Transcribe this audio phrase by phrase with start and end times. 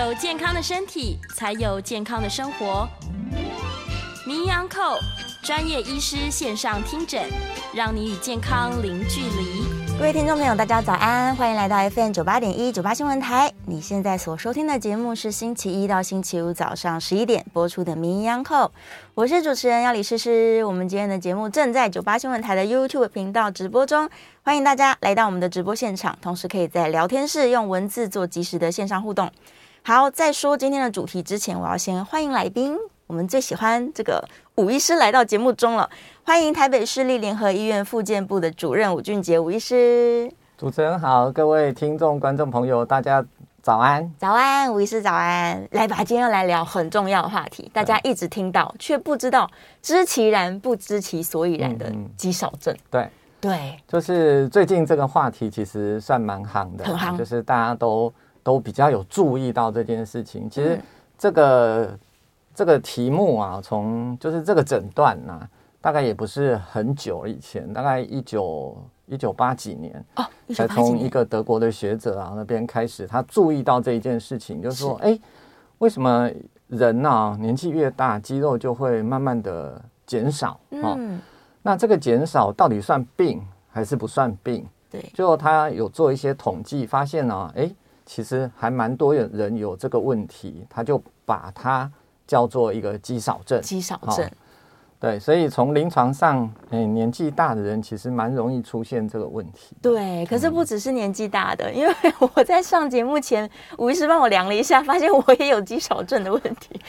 [0.00, 2.88] 有健康的身体，才有健康的生活。
[4.26, 4.98] 名医 Uncle
[5.42, 7.28] 专业医师线上听诊，
[7.74, 9.62] 让你与健康零距离。
[9.98, 13.52] 各位听众朋友，大家早安，欢迎来到 FM 九八点一九八新闻台。
[13.66, 18.70] 你现在所收听的节目是星期一到星期五早上十一点播出的名医 Uncle，
[19.14, 20.64] 我是主持人要李诗诗。
[20.64, 24.08] 我们今天的节目正在九八新闻台的 YouTube 频道直播中，
[24.42, 29.30] 欢迎大家来到我们的直播现场，同时可以在聊天室用文字做即时的线上互动。
[29.82, 32.76] 好，在说今天的主题之前，我要先欢迎来宾。
[33.06, 34.22] 我们最喜欢这个
[34.56, 35.88] 伍医师来到节目中了，
[36.22, 40.30] 欢迎台北市立联合医院复健部的主任吴俊杰吴医师。
[40.58, 43.24] 主持人好，各位听众、观众朋友，大家
[43.62, 44.12] 早安！
[44.18, 45.66] 早安，吴医师早安！
[45.70, 49.50] 来吧，今天要来聊很重要的话题，大家一直听到却不知道
[49.80, 52.72] 知其然不知其所以然的肌少症。
[52.74, 58.12] 嗯、对对，就是最近这个话题其实算蛮夯的，很夯，就是大家都。
[58.42, 60.48] 都比较有注意到这件事情。
[60.48, 60.80] 其实
[61.18, 61.98] 这个、嗯、
[62.54, 65.48] 这个题目啊，从就是这个诊断呐、啊，
[65.80, 70.24] 大概也不是很久以前，大概一九一九八几年哦，
[70.54, 75.18] 才从一个德国的学者啊那边开始，他注意到这一件事情，就是说，哎，
[75.78, 76.30] 为什么
[76.68, 80.96] 人呢年纪越大，肌肉就会慢慢的减少啊？
[80.96, 81.20] 嗯，
[81.62, 84.66] 那这个减少到底算病还是不算病？
[84.90, 87.70] 对，就他有做一些统计，发现呢，哎。
[88.12, 91.88] 其实还蛮多人有这个问题，他就把它
[92.26, 93.62] 叫做一个肌少症。
[93.62, 94.30] 肌少症，哦，
[94.98, 99.76] 对，所以从临床上，哎，年纪大的人其实蛮容易出现这个问题。
[99.80, 101.94] 对，可是不只是年纪大的，嗯，因为
[102.34, 106.80] 我在上节目前，吴医师帮我量了一下，发现我也有肌少症的问题。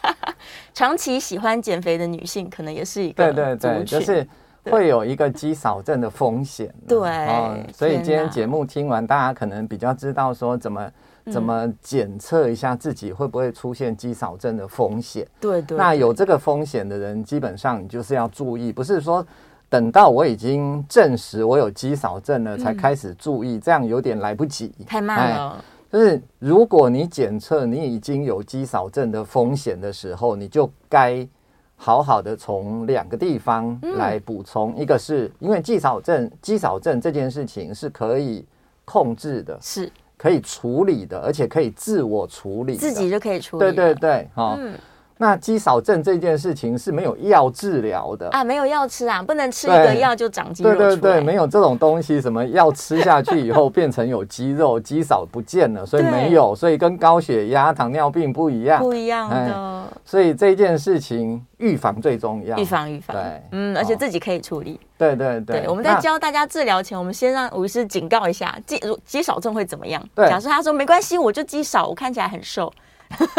[0.72, 3.30] 长期喜欢减肥的女性，可能也是一个。
[3.30, 4.26] 对对对，就是。
[4.70, 10.90] 会有一个肌少症的风险，对，哦，所以今天节目听完，大家可能比较知道说怎么
[11.30, 15.26] 怎么检测一下自己会不会出现肌少症的风险。
[15.40, 19.26] 对对，那有这个风险的人，基本上你就是要注意，不是说
[19.68, 25.64] 等到我已经证实我有肌少症了才开始注意，这样有点来不及，太慢了。
[25.92, 31.28] 就是如果你检测你已经有肌少症的风险的时候，你就该。
[31.76, 38.44] 好好的从两个地方来补充，嗯、一个是因为肌少症，肌少症这件事情是可以
[38.84, 43.60] 控制的，是可以处理的，而且可以自我处理，自己就可以处理。
[43.60, 44.74] 对对对，好、嗯。
[45.16, 50.74] 那肌少症这件事情是没有药治疗的啊，没有药吃啊，不能吃一个药就长肌肉。
[50.74, 59.84] 对对对，没有这种东西，什么药吃下去以后变成有肌肉， 肌少不见了，所以没有，所以跟高血压、糖尿病不一样，不一样的。
[60.04, 63.16] 所以这件事情预防最重要，预防预防。
[63.16, 64.80] 对，嗯，而且自己可以处理。
[64.98, 70.02] 对对对，对，我们在教大家治疗前，我们先让吴医师警告一下，肌肌少症会怎么样？
[70.14, 72.72] 对，假设他说没关系，我就肌少，我看起来很瘦。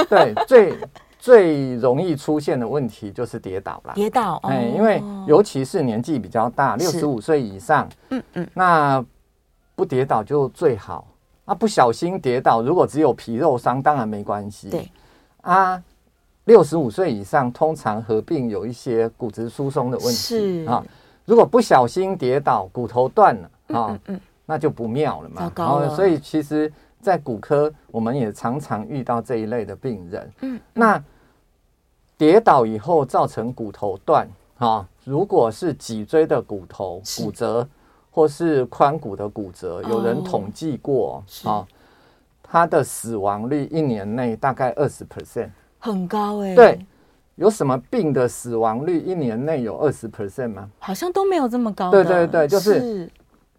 [0.10, 0.74] 对，最。
[1.26, 9.04] 最容易出现的问题就是跌倒了，跌倒，哎，因为尤其是年纪比较大，六十五岁以上，嗯嗯，那
[9.74, 11.08] 不跌倒就最好。
[11.46, 14.70] 啊，不小心跌倒，如果只有皮肉伤，当然没关系。
[14.70, 14.88] 对，
[15.42, 15.82] 啊，
[16.44, 20.86] 六十五岁以上通常合并有一些骨质疏松的问题，是啊。
[21.26, 25.42] 如果不小心跌倒，骨头断了，啊，嗯嗯，那就不妙了嘛。
[25.42, 25.96] 糟糕了。
[25.96, 26.72] 所以其实，
[27.02, 31.04] 在骨科，我们也常常遇到这一类的病人，嗯，那。
[32.18, 34.28] 跌倒以后造成骨头断
[34.58, 37.68] 啊，如果是脊椎的骨头骨折，
[38.10, 41.68] 或是髋骨的骨折，有人统计过啊，
[42.42, 46.56] 他的死亡率一年内大概二十 percent，很高哎。
[46.56, 46.86] 对，
[47.36, 50.72] 有什么病的死亡率一年内有二十 percent 吗？
[50.80, 51.92] 好像都没有这么高。
[51.92, 53.12] 对对对，就是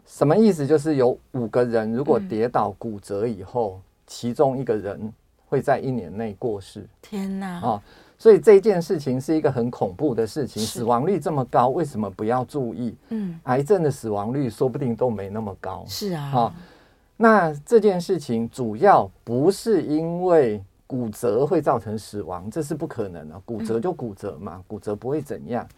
[0.06, 0.66] 什么意思？
[0.66, 5.12] 就是有五个人如果跌倒骨折以后，其中一个人
[5.46, 6.86] 会在一年内过世。
[7.02, 7.60] 天哪！
[7.60, 7.82] 啊。
[8.18, 12.96] 所以这件事情是一个很恐怖的事情，死亡率这么高，为什么不要注意？
[13.10, 15.84] 嗯，癌症的死亡率说不定都没那么高。
[15.86, 16.54] 是啊，好，
[17.16, 23.38] 那这件事情主要不是因为骨折会造成死亡，这是不可能的。
[23.44, 25.68] 骨折就骨折嘛，骨折不会怎样。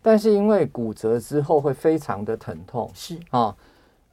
[0.00, 3.54] 但是因为骨折之后会非常的疼痛，是啊，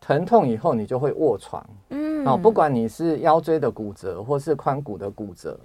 [0.02, 1.66] 疼痛以后你就会卧床。
[1.90, 5.58] 嗯，啊，不管你是腰椎的骨折或是髋骨的骨折。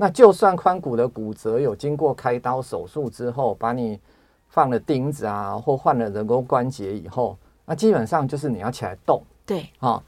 [0.00, 4.00] 那就算髋骨的骨折有经过开刀手术之后，把你
[4.48, 7.36] 放了钉子啊，或换了人工关节以后，
[7.66, 9.20] 那基本上就是你要起来动。
[9.44, 10.02] 对，啊，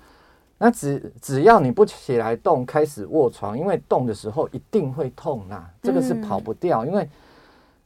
[0.56, 7.06] 那只只要你不起来动，开始卧床，因为动的时候一定会痛呐，这个是跑不掉，因为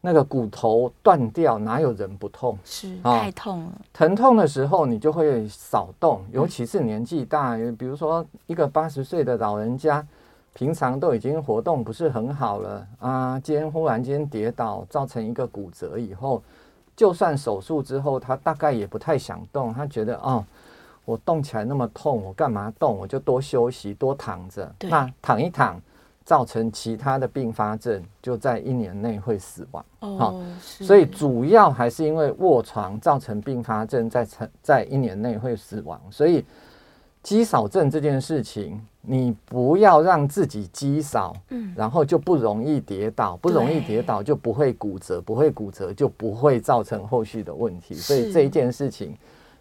[0.00, 2.56] 那个骨头断掉，哪有人不痛？
[2.64, 3.72] 是太痛了。
[3.92, 10.06] 疼痛的时候你就会少动，尤其是年纪大，比如说一个八十岁的老人家。
[10.56, 16.42] 平常都已经活动不是很好了啊，今天忽然间跌倒，造成一个骨折以后，
[16.96, 20.42] 就算手术之后，他大概也不太想动，他觉得哦，
[21.04, 22.96] 我动起来那么痛，我干嘛动？
[22.96, 24.74] 我就多休息，多躺着。
[24.80, 25.78] 那躺一躺。
[26.24, 29.84] 造成其他的并发症，就在一年内会死亡。
[30.00, 36.00] 哦，所以主要还是因为卧床造成并发症，在成在一年内会死亡。
[36.10, 36.44] 所以
[37.26, 47.96] 肌少症这件事情，你不要让自己积少，嗯，然后就不容易跌倒，不容易跌倒就不会骨折，不会骨折就不会造成后续的问题。
[47.96, 49.12] 所以这一件事情。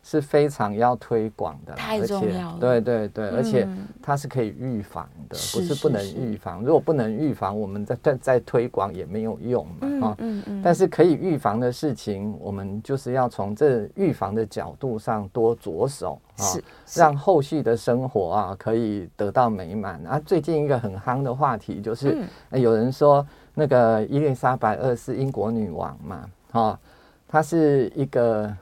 [0.07, 2.57] 是非常要推广的，太重要了。
[2.59, 3.67] 对对对，而且
[4.03, 6.61] 它是可以预防的，不是不能预防。
[6.63, 10.07] 如果不能预防，我们再再再推广也没有用嘛。
[10.07, 10.61] 啊，嗯嗯。
[10.63, 16.45] 但是可以预防的事情，我们就是要从这预防的角度上多着手啊，
[16.93, 19.99] 让后续的生活啊可以得到美满。
[20.05, 22.15] 啊，最近一个很夯的话题就是，
[22.51, 23.25] 有人说
[23.55, 26.79] 那个伊丽莎白二世英国女王嘛，哈，
[27.27, 28.55] 她是一个。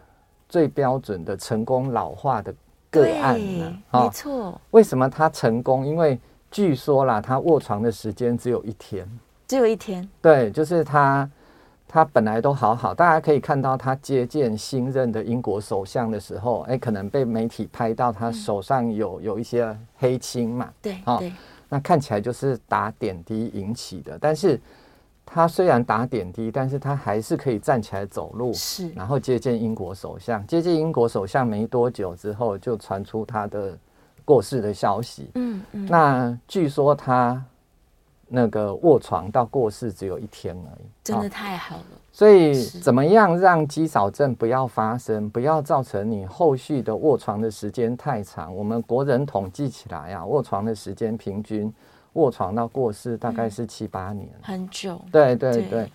[0.54, 2.54] 最标准的成功老化的
[2.92, 3.76] 个案呢？
[3.90, 4.62] 啊没错。
[4.70, 5.84] 为什么他成功？
[5.84, 6.20] 因为
[6.52, 9.10] 据说啦，他卧床的时间只有一天，
[9.48, 10.08] 只有一天。
[10.22, 11.28] 对，就是他，
[11.88, 12.94] 他本来都好好。
[12.94, 20.72] 大家可以看到，他接见新任的英国首相的时候，哎，可能被媒体拍到他手上有有一些黑青嘛。
[20.84, 21.34] 对，对。
[21.68, 24.62] 那看起来就是打点滴引起的，但是。
[25.26, 30.46] 他虽然打点滴，但是他还是可以站起来走路，是，然后接见英国首相。
[30.46, 33.76] 接见英国首相没多久之后，就传出他的
[34.24, 35.32] 过世的消息。
[35.36, 35.86] 嗯嗯。
[35.88, 37.44] 那据说他
[38.28, 41.86] 那个卧床到过世只有一天而已，真的太好了。
[42.12, 48.56] 所以怎么样让肌少症不要发生，不要造成你后续的卧床的时间太长？
[48.56, 51.74] 我们国人统计起来、啊，卧床的时间平均。
[52.14, 55.00] 卧床到过世大概是七八年，嗯，很久。
[55.12, 55.92] 对对对，对，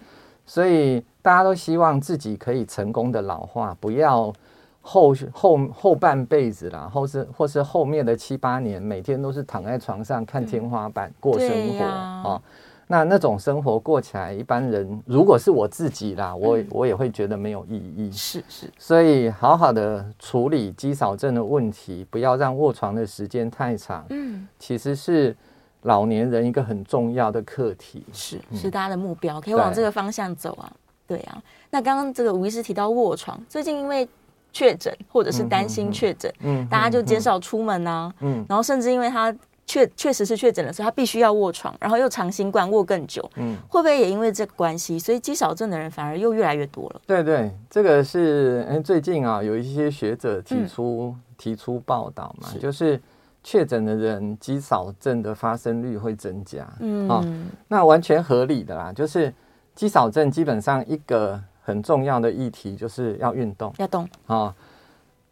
[0.47, 4.33] 所以大家都希望自己可以成功的老化，不要
[4.81, 11.49] 后后后半辈子啦，或是或是后面的七八年，每天都是躺在床上看天花板过生
[11.79, 12.43] 活啊，哦。
[12.91, 18.11] 那那种生活过起来，一般人如果是我自己啦，我我也会觉得没有意义。
[18.11, 24.05] 是是，所以好好的处理肌少症的问题，不要让卧床的时间太长。
[24.09, 25.37] 嗯，其实是。
[25.83, 28.05] 老年人一个很重要的课题。
[28.13, 30.73] 是是大家的目标，可以往这个方向走啊。
[31.07, 31.19] 对。
[31.21, 34.09] 啊，那刚刚这个吴医师提到卧床，最近因为
[34.53, 39.35] 确诊或者是担心确诊，嗯，大家就减少出门啊，嗯，然后甚至因为他
[39.67, 47.01] 确确实是确诊了，所以他必须要卧床，然后又长新冠卧更久，嗯，会不会也因为这个关系，所以肌少症的人反而又越来越多了？
[47.07, 53.01] 对对，这个是哎最近啊有一些学者提出提出报道嘛，就是。
[53.43, 57.25] 确诊的人肌少症的发生率会增加，嗯，哦，
[57.69, 58.93] 那完全合理的啦。
[58.93, 59.33] 就是
[59.75, 64.55] 肌少症基本上一个很重要的议题就是要运动，要动啊，哦，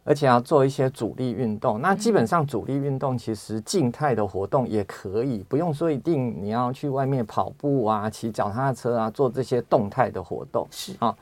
[0.03, 1.79] 而且要做一些阻力运动。
[1.81, 11.15] 那基本上阻力运动其实静态的活动也可以，不用说一定你要去外面跑步啊、骑脚踏车啊，做这些动态的活动是啊，哦。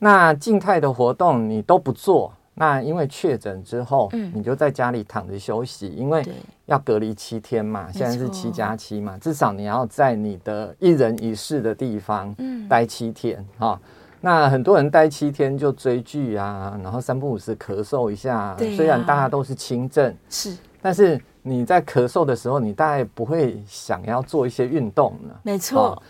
[0.00, 2.32] 那静态的活动你都不做。
[2.58, 6.24] 那因为确诊之后，嗯，你就在家里躺着休息，因为
[6.66, 13.80] 要隔离七天嘛，现在是七加七嘛，至少你要在你的一人一室的地方，嗯，待七天哈。
[14.20, 26.02] 那很多人待七天就追剧啊，然后三不五时咳嗽一下，虽然大家都是轻症，是，但是你在咳嗽的时候，你大概不会想要做一些运动呢，没错，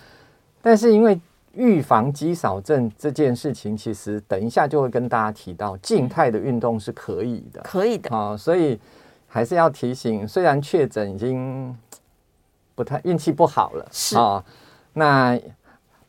[0.63, 1.21] 但是因为。
[1.59, 8.37] 预防肌少症这件事情，其实等一下就会跟大家提到，静态的运动是可以的，可以的啊。
[8.37, 8.79] 所以
[9.27, 11.77] 还是要提醒，虽然确诊已经
[12.77, 14.45] 不太运气不好了，是啊，
[14.93, 15.37] 那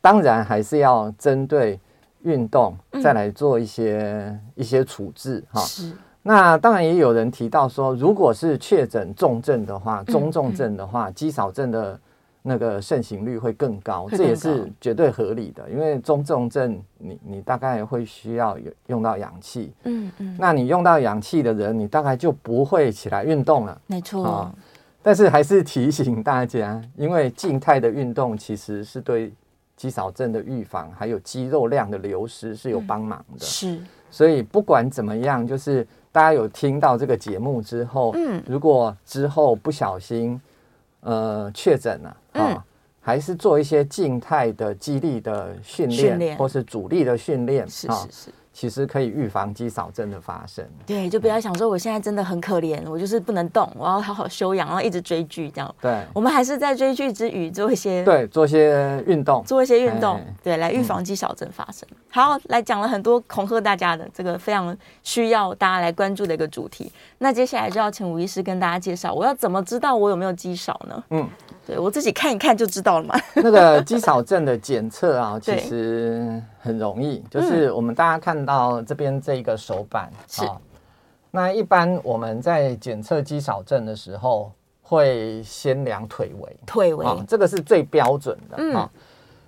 [0.00, 1.80] 当然还是要针对
[2.22, 5.60] 运动再来做一些、嗯、一些处置哈。
[5.62, 5.92] 是，
[6.22, 11.98] 那当然也有人提到说，如果是确诊重症的话，中重症的话，肌少症的。
[12.42, 15.68] 那个盛行率会更高，这也是绝对合理的。
[15.68, 24.24] 因为中重症，你你大概会需要有用到氧气，嗯嗯，那你用到氧气的人，你大概就不会起来运动了，没错。
[24.24, 24.54] 哦，
[25.02, 29.30] 但是还是提醒大家，因为静态的运动其实是对
[29.76, 33.44] 肌少症的预防，还有肌肉量的流失是有帮忙的。
[33.44, 33.78] 是，
[34.10, 40.40] 所以不管怎么样，就是大家有听到这个节目之后，嗯，如果之后不小心。
[41.00, 42.64] 呃，确诊了啊、
[43.00, 50.64] 还是做一些静态的肌力的训练，或是阻力的训练，是是是，其实可以预防肌少症的发生。
[50.84, 55.74] 对，就不要想说我现在真的很可怜，我就是不能动，我要好好休养，然后一直追剧这样。
[55.80, 61.88] 对，我们还是在追剧之余做一些对，做一些运动，做一些运动，对，来预防肌少症发生。
[61.90, 66.92] 嗯、好，来讲了很多恐吓大家的这个非常需要大家来关注的一个主题。
[67.18, 71.04] 那接下来就要请吴医师跟大家介绍，我要怎么知道我有没有肌少呢？
[71.10, 71.28] 嗯。
[71.70, 73.14] 对，我自己看一看就知道了嘛。
[73.36, 80.42] 那个肌少症的检测啊，其实很容易，就是我们大家看到这边这个手板是。
[81.30, 84.50] 那一般我们在检测肌少症的时候，
[84.82, 88.90] 会先量腿围，腿围，这个是最标准的啊。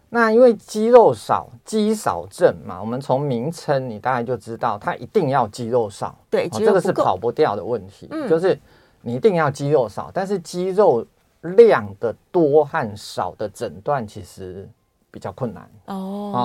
[0.08, 6.16] 那因为肌肉少，肌少症嘛，我们从名称你大概就知道，它一定要肌肉少。
[6.30, 8.56] 对，这个是跑不掉的问题，就是
[9.00, 11.04] 你一定要肌肉少，但是肌肉。
[11.42, 14.68] 量的多和少的诊断其实
[15.10, 16.40] 比较困难哦，啊，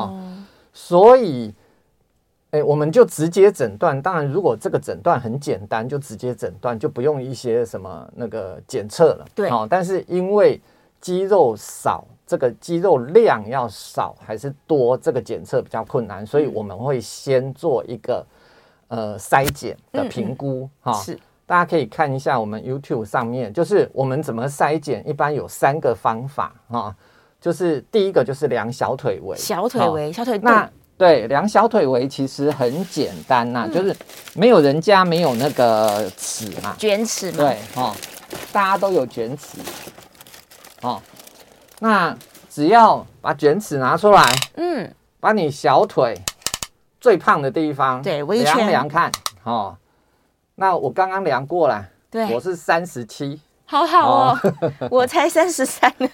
[0.74, 1.54] 所以，
[2.52, 4.02] 哎，我们就直接诊断。
[4.02, 9.26] 当然，如果这个诊断很简单，就直接诊断，就不用一些什么那个检测了。
[9.34, 10.60] 对，哦，但是因为
[11.00, 18.26] 肌肉少，这个肌肉量要少还是多，这个检测比较困难，所以我们会先做一个
[18.88, 20.92] 呃筛检的评估哈。
[20.94, 21.18] 是。
[21.48, 26.94] 大家可以看一下我们 YouTube 上面，就是我们怎么筛检，一般有三个方法啊，
[27.40, 33.96] 就是第一个就是量小腿围，小腿围，小腿那对，量小腿围其实很简单呐，就是
[34.36, 37.96] 没有人家没有那个尺嘛，卷尺嘛，对哦，
[38.52, 39.58] 大家都有卷尺
[40.82, 41.02] 哦，
[41.80, 42.14] 那
[42.50, 44.22] 只要把卷尺拿出来，
[44.56, 46.14] 嗯，把你小腿
[47.00, 49.10] 最胖的地方对量量看
[49.44, 49.78] 哦。
[50.60, 54.40] 那我刚刚量过了，对，我是三十七，好好哦，
[54.80, 56.10] 哦 我才三十三呢。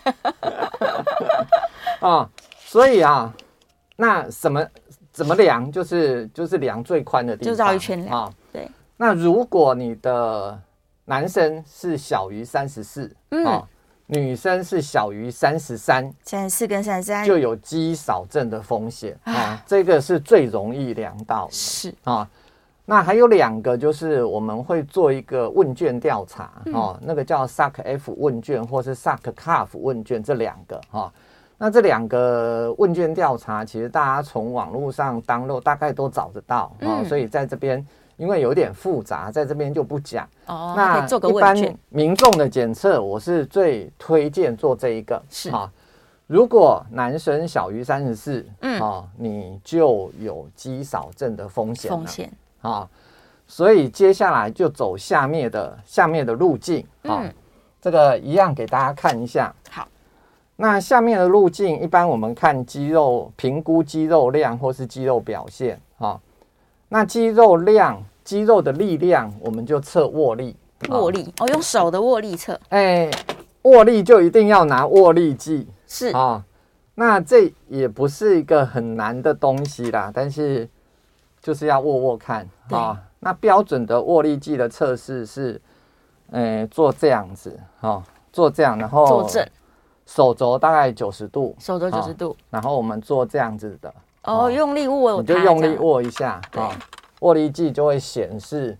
[2.01, 3.33] 啊， 所以啊，
[3.95, 4.61] 那什么
[5.13, 5.71] 怎么量？
[5.71, 8.23] 就是就是量最宽的地方，就绕一圈量。
[8.23, 8.69] 啊，对。
[8.97, 10.59] 那如果你的
[11.05, 13.63] 男生是小于三十四，嗯，
[14.07, 22.29] 女生是小于三十三，三十四跟三十三就有肌少症的风险啊，这个是最容易量到的，是啊。
[22.85, 31.11] 那还有两个，就是我们会做一个问卷调查，嗯、哦，那个叫 SAC F 问卷，或是 SAC CUF 问卷，这两个哈、哦。
[31.57, 37.85] 那这两个问卷调查，其实大家从网络上 download 大概都找得到，嗯、哦，所以在这边
[38.17, 40.27] 因为有点复杂，在这边就不讲。
[40.47, 41.55] 哦，那一般
[41.87, 45.71] 民众的检测，我是最推荐做这一个，是啊、哦。
[46.27, 51.89] 如果男生小于三十四，嗯，哦，你就有肌少症的风险。
[51.89, 52.29] 风险。
[52.63, 52.89] 啊、哦，
[53.45, 57.23] 所以接下来就走下面的下面的路径啊，
[57.81, 59.53] 这个一样给大家看一下。
[59.69, 59.85] 好，
[60.55, 66.19] 那下面的路径一般我们看肌肉评估肌肉量或是肌肉表现啊、哦。
[66.87, 70.55] 那肌肉量肌肉的力量，我们就测握力。
[70.89, 72.57] 握力哦，哦，用手的握力测。
[72.69, 73.11] 哎，
[73.63, 75.67] 握力就一定要拿握力计。
[75.85, 76.43] 是啊、哦，
[76.95, 80.69] 那这也不是一个很难的东西啦，但是。
[81.43, 85.61] 就是要握握看啊那标准的握力计的测试是，
[86.31, 89.45] 诶，做这样子，哈、哦，做这样，然后坐正，
[90.05, 96.71] 手肘大概九十度，手肘九十度、哦，然后我们做这样子的，哦，用力握，你就用力握一下，啊对、哦，
[97.19, 98.77] 握力计就会显示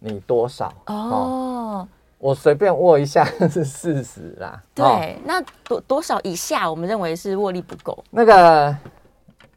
[0.00, 1.88] 你多少，哦，哦
[2.18, 8.76] 我随便握一下 是四十啦，对，哦、那多多少以下我们认为是握力不够，那个。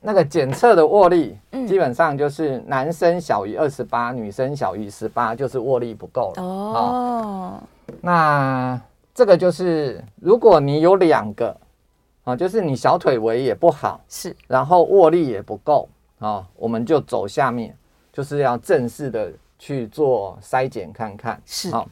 [0.06, 6.44] 那个检测的握力，基本上就是男生小于二十八，女生小于十八，就是握力不够了。
[6.44, 7.64] 哦，
[8.02, 8.78] 那
[9.16, 11.56] 这个就是，如果你有两个，
[12.26, 15.88] 啊，就是你小腿围也不好，是，然后握力也不够，
[16.20, 17.74] 啊，我们就走下面，
[18.12, 21.42] 就是要正式的去做筛检看看。
[21.46, 21.88] 是，好，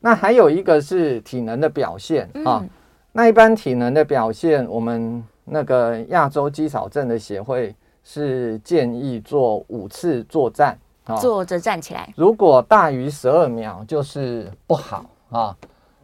[0.00, 2.64] 那还有一个是体能的表现啊，
[3.12, 5.22] 那一般体能的表现，我们。
[5.44, 10.78] 那个亚洲肌少症的协会是建议做五次坐站，
[11.20, 12.12] 坐着站起来。
[12.16, 15.56] 如果大于十二秒就是不好啊。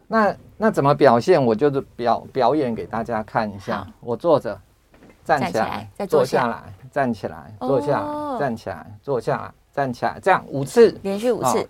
[0.07, 1.41] 那那怎么表现？
[1.41, 3.87] 我就是表表演给大家看一下。
[4.01, 4.59] 我坐着，
[5.23, 11.65] 站起来，再坐下来，站起来，坐下来，站起来，坐下来，站起来，这样五次，连续五次。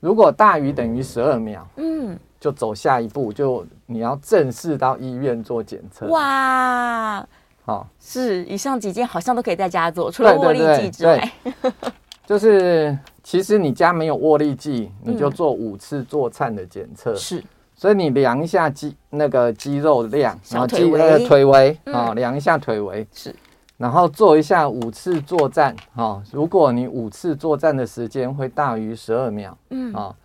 [0.00, 2.18] 如果大于等于十二秒，嗯。
[2.42, 6.08] 就走下一步，就你要正式到医院做检测。
[6.08, 7.24] 哇，
[7.64, 11.32] 好，是以上几件好像都可以在家做，除了握力计之外，
[12.26, 17.14] 就是其实你家没有握力计，你就做五次坐颤的检测。
[17.14, 17.40] 是，
[17.76, 23.06] 所以你量一下肌那个肌肉量，然后肌那个腿围啊，量一下腿围。
[23.12, 23.32] 是，
[23.76, 30.16] 然后做一下五次作战，啊、哦，如果你五次作战的时间会大于十二秒，嗯，啊、哦，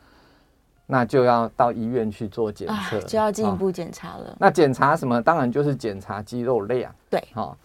[0.87, 4.31] 那就要到医院去做检测，就要进一步检查了。
[4.31, 5.21] 哦、那检查什么？
[5.21, 7.57] 当然就是检查肌肉量，对，哈、哦。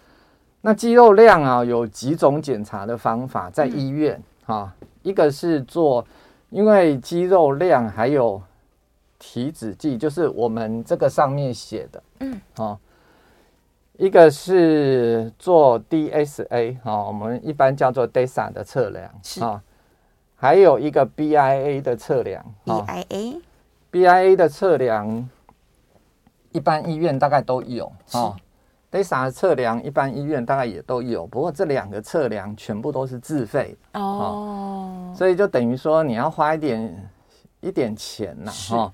[0.61, 4.14] 那肌肉量啊，有几种检查的方法，在医院，
[4.47, 4.57] 啊、嗯。
[4.57, 6.05] 哦，一个是做，
[6.50, 8.43] 因为肌肉量还有
[9.19, 12.79] 体脂计，就是我们这个上面写的，嗯，哦。
[13.99, 19.05] 一个是做 DSA 哈，我们一般叫做 DEXA 的测量。
[19.47, 19.62] 啊，
[20.43, 25.29] 还有一个 BIA 的测量，BIA，BIA 的测量
[26.51, 28.35] 一般医院大概都有啊
[28.91, 37.11] ，DEXA 的测量一般医院大概也都有，不过这两个测量全部都是自费哦，所以就等于说你要花一点
[37.61, 38.93] 一点钱呐哈。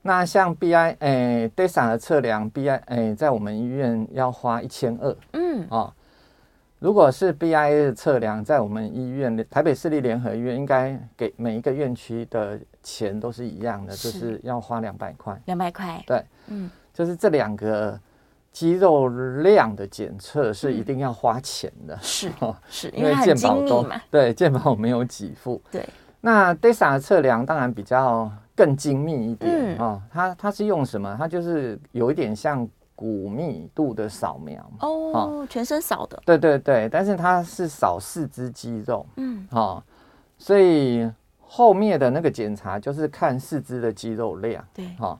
[0.00, 5.66] 那像 B I 诶、欸、DEXA 的测量，B I 诶、欸、在我们医院要花一千二，嗯。
[5.68, 5.92] 哦，
[6.86, 14.12] 如果是 B I A 的测量，在我们医院台北市立联合医院，应该给每一个院区的钱都是一样的，是。
[14.12, 17.98] 就是要花两百块，两百块，对，嗯，就是这两个
[18.52, 25.84] 肌肉量的检测是一定要花钱的，是 哦，是因为健保都对健保没有给付，对，
[26.20, 28.30] 那 DESA 的测量当然比较。
[28.56, 29.78] 更精密一点啊、嗯。
[29.80, 31.14] 哦，它它是用什么？
[31.18, 32.66] 它就是有一点像
[32.96, 36.20] 骨密度的扫描哦，哦，全身扫的。
[36.24, 39.80] 对对对，但是它是扫四肢肌肉，嗯，哦，
[40.38, 41.08] 所以
[41.40, 45.16] 后面的那个检查就是看四肢的肌肉量，对，哦，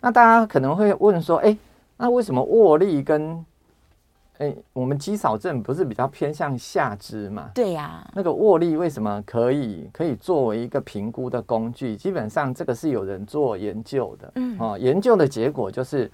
[0.00, 1.56] 那大家可能会问说，哎，
[1.96, 3.44] 那为什么握力跟
[4.38, 7.50] 哎，我们肌少症不是比较偏向下肢嘛？
[7.54, 8.10] 对呀、啊。
[8.14, 11.94] 那个握力为什么可以可以作为一个评估的工具？
[11.94, 16.10] 基本上这个是有人做研究的，嗯，哦，研究的结果就是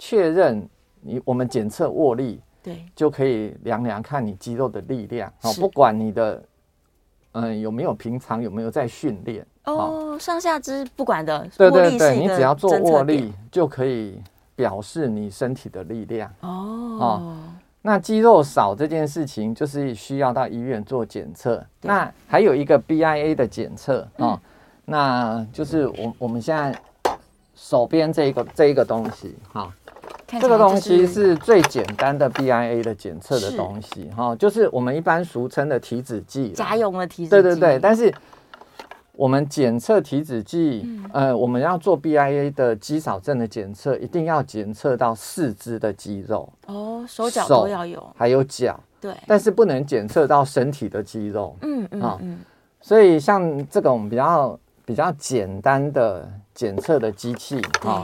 [0.00, 0.66] 确认
[1.02, 6.42] 你我们检测握力，对，就可以量量看你肌肉的力量，哦，不管你的
[7.32, 14.18] 嗯、呃、有没有平常有没有在训练，哦，上下肢不管的，对对对，你只要做握力就可以
[14.56, 16.48] 表示你身体的力量，哦。
[16.98, 17.36] 哦。
[17.82, 21.64] 那肌肉少这件事情，就是需要到医院做检测。
[21.80, 24.38] 那还有一个 BIA 的检测啊，
[24.84, 26.78] 那就是我我们现在
[27.54, 29.72] 手边这一个这一个东西哈，
[30.38, 37.30] 这个东西是最简单的 BIA 的检测的东西哈，就是我们一般俗称的体脂计，家用的体脂计。
[37.30, 38.12] 对对对，但是。
[39.12, 52.38] 我们检测体脂计，呃，我们要做 BIA 的肌少症的检测，一定要检测到四肢的肌肉哦，手脚都要有，还有脚，对，但是不能检测到身体的肌肉，嗯嗯嗯，
[52.80, 58.02] 所以像这种比较比较简单的检测的机器，哈，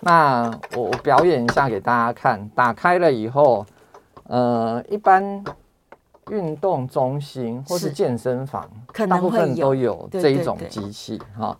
[0.00, 3.64] 那我我表演一下给大家看，打开了以后，
[4.24, 5.44] 呃，一般。
[6.30, 8.68] 运动中心或是健身房，
[9.08, 11.56] 大部分都有这一种机器哈。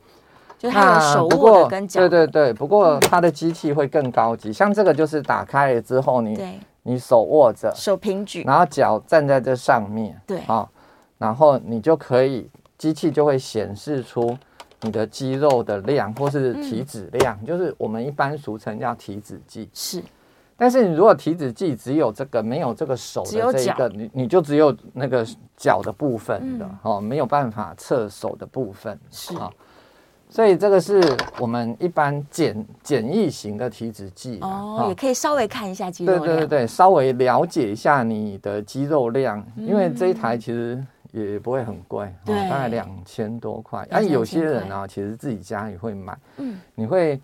[0.59, 4.53] 就它有手握的跟脚，对对对，不过它的机器会更高级。
[4.53, 10.43] 像这个就是打开了之后，你你手握着，手平举，然后脚站在这上面，对，
[11.17, 14.37] 然后你就可以，机器就会显示出
[14.83, 20.03] 你的肌肉的量或是体脂量，就是我们一般俗称叫体脂计，是。
[20.57, 25.25] 但是你如果体脂计只有这个，没有这个手的这一个，你你就只有那个
[25.57, 29.37] 脚的部分的、嗯、哦，没有办法测手的部分是。
[29.37, 29.53] 啊、哦，
[30.29, 31.01] 所以这个是
[31.39, 47.21] 我们一般简简易型的体脂计哦，也可以稍微看一下肌肉量，对对对，稍微了解一下你的肌肉量，嗯、因为这一台其实也不会很贵，大概两千多块，但有些人呢、啊，其实自己家也会买，嗯，你会。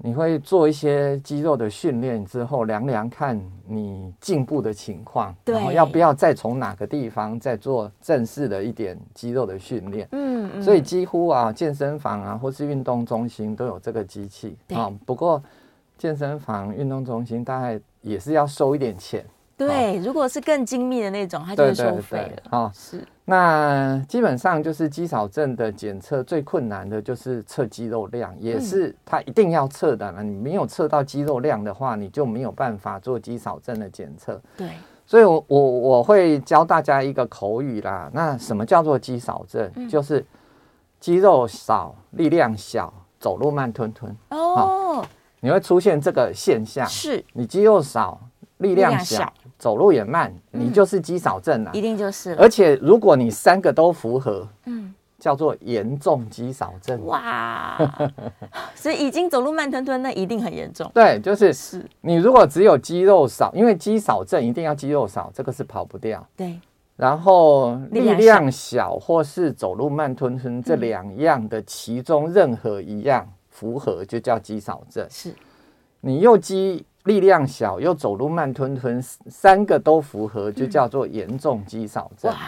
[0.00, 3.36] 你会做一些肌肉的训练之后，量量看
[3.66, 10.06] 你进步的情况，对，然后要不要再从哪个地方再做正式的一点肌肉的训练？
[10.12, 10.62] 嗯嗯。
[10.62, 14.88] 所以几乎啊，健身房啊，或是运动中心都有这个机器啊。
[15.04, 15.42] 不过
[15.96, 19.26] 健身房、运动中心大概也是要收一点钱。
[19.56, 22.56] 对，如果是更精密的那种，它就会收费了。
[22.56, 23.04] 啊，是。
[23.30, 30.22] 那基本上就是肌少症的检测最困难的就是测肌肉量，也是它一定要测的了。
[30.24, 34.40] 你没有测到肌肉量的话，你就没有办法做肌少症的检测。
[34.56, 34.70] 对。
[35.04, 38.10] 所以我我我会教大家一个口语啦。
[38.14, 39.88] 那什么叫做肌少症？
[39.88, 40.24] 就是
[40.98, 44.16] 肌肉少，力量小，走路慢吞吞。
[44.30, 45.04] 哦。
[45.40, 46.86] 你会出现这个现象。
[46.86, 47.22] 是。
[47.34, 48.18] 你肌肉少。
[48.58, 52.34] 力量小，走路也慢，你就是肌少症啊，一定就是。
[52.36, 57.04] 而且如果你三个都符合，嗯，叫做严重肌少症。
[57.06, 57.76] 哇，
[58.76, 60.88] 所以已经走路慢吞吞，那一定很严重。
[60.94, 66.24] 对，就是是你如果只有肌肉少，因为肌少症一定要肌肉少，这个是跑不掉。
[66.36, 66.60] 对，
[66.94, 75.04] 然后力力量量小或是走路慢吞吞这两样的其中任何一样符合，就叫肌少症。
[75.10, 75.34] 是
[76.00, 82.30] 你又肌力量小又走路慢吞吞，三个都符合，就叫做严重肌少症。
[82.30, 82.38] 哇，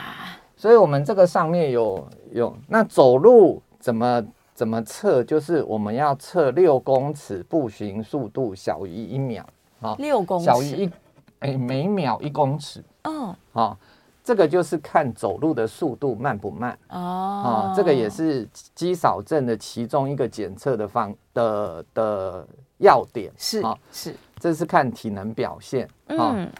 [0.56, 4.22] 所以我们这个上面有有那走路怎么
[4.54, 9.46] 怎么测，就是我们要测六公尺步行速度小于一秒。
[9.80, 10.44] 啊，六公尺。
[10.44, 10.90] 小于一
[11.38, 12.84] 哎每秒一公尺。
[13.04, 13.34] 哦。
[13.54, 13.74] 啊，
[14.22, 16.78] 这个就是看走路的速度慢不慢。
[16.90, 16.98] 哦。
[16.98, 23.32] 啊，这个也是肌少症的其中一个检测的方的的要点。
[23.38, 26.32] 是啊，是这是看体能表现啊。
[26.34, 26.50] 嗯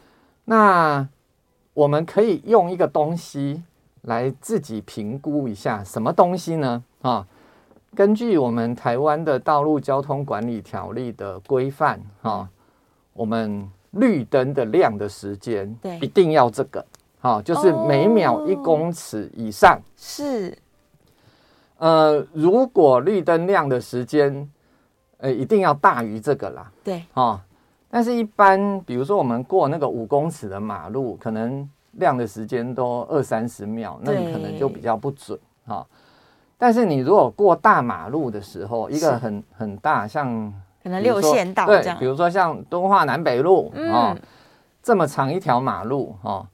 [0.44, 1.06] 那
[1.74, 3.62] 我们可以用一个东西
[4.02, 6.82] 来自己评估一下，什么东西呢？
[7.02, 7.24] 啊，
[7.94, 12.48] 根据我们台湾的道路交通管理条例的规范，哈，
[13.12, 16.84] 我们绿灯的亮的时间，对一定要这个，
[17.20, 19.80] 好，就是每秒一公尺以上。
[19.96, 20.56] 是
[21.78, 24.50] 呃，如果绿灯亮的时间，
[25.18, 26.72] 呃，一定要大于这个啦。
[26.82, 27.40] 对哦，
[27.92, 35.86] 但是，一般比如说我们过那个五公尺的马路，可能亮的时间都二三十秒，那你可能就比较不准哈、哦。
[36.56, 40.28] 但是你如果过大马路的时候，一个很很大，像
[40.84, 44.16] 可能六线道对比如说像敦化南北路、嗯、哦，
[44.80, 46.46] 这么长一条马路哦，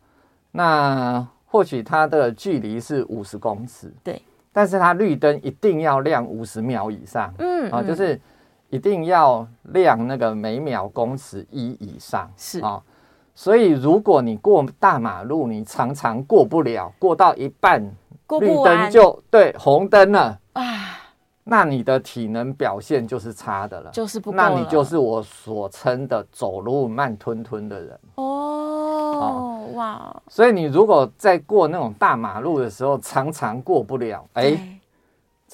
[0.53, 4.23] 那或许它的距离是五十公尺，对，
[4.55, 8.19] 但是它绿灯一定要亮五十秒以上，嗯啊、哦，就是。
[8.69, 12.61] 一定要量那个每秒公尺一以上是。
[12.61, 12.83] 啊、哦，
[13.35, 17.81] 所以如果你过大马路，你常常过不了，过到一半
[18.41, 20.65] 绿灯就对红灯了啊，
[21.45, 28.01] 那你的体能表现就是差的了，就是不够，那你就是我所称的走路慢吞吞的人。
[28.17, 29.53] 哦，哦。
[29.75, 34.76] 哇，所以你如果在过那种大马路的时候，常常过不了，哎。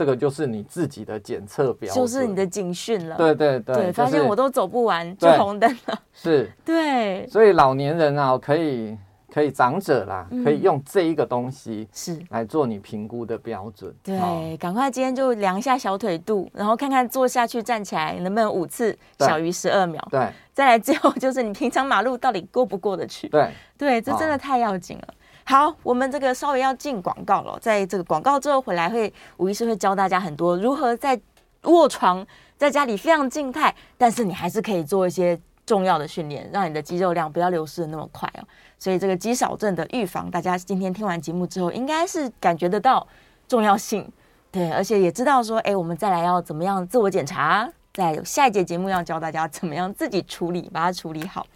[0.03, 3.17] 这个就是你自己的检测表，就是你的警讯了。
[3.17, 5.97] 对对对，对，发现我都走不完，就红灯了。
[6.13, 7.25] 是， 对。
[7.29, 8.99] 所以老年人啊，可以
[9.33, 13.95] 可以长者啦，可以用这一个东西是来做你评估的标准。
[14.03, 20.05] 对，赶快今天就量一下小腿肚，然后看看坐下去站起来能不能五次小于十二秒。
[20.11, 20.29] 对。
[20.53, 23.29] 再来最后就是你平常马路到底过不过得去？
[23.29, 23.49] 对。
[23.79, 25.15] 对，这真的太要紧了。
[25.45, 31.21] 好，我们这个稍微要进广告了，在这个广告之后回来会，吴医师会教大家很多如何在
[31.63, 32.25] 卧床，
[32.57, 38.45] 在家里非常静态，但是你还是可以做一些重要的训练，让你的肌肉量不要流失的那么快哦。
[38.79, 43.07] 所以这个肌少症的预防，大家今天听完节目之后，应该是感觉得到
[43.47, 44.11] 重要性，
[44.51, 51.47] 对，而且也知道说，哎，我们再来要怎么样自我检查，再有下一节节目要教大家怎么样自己处理，把它处理好。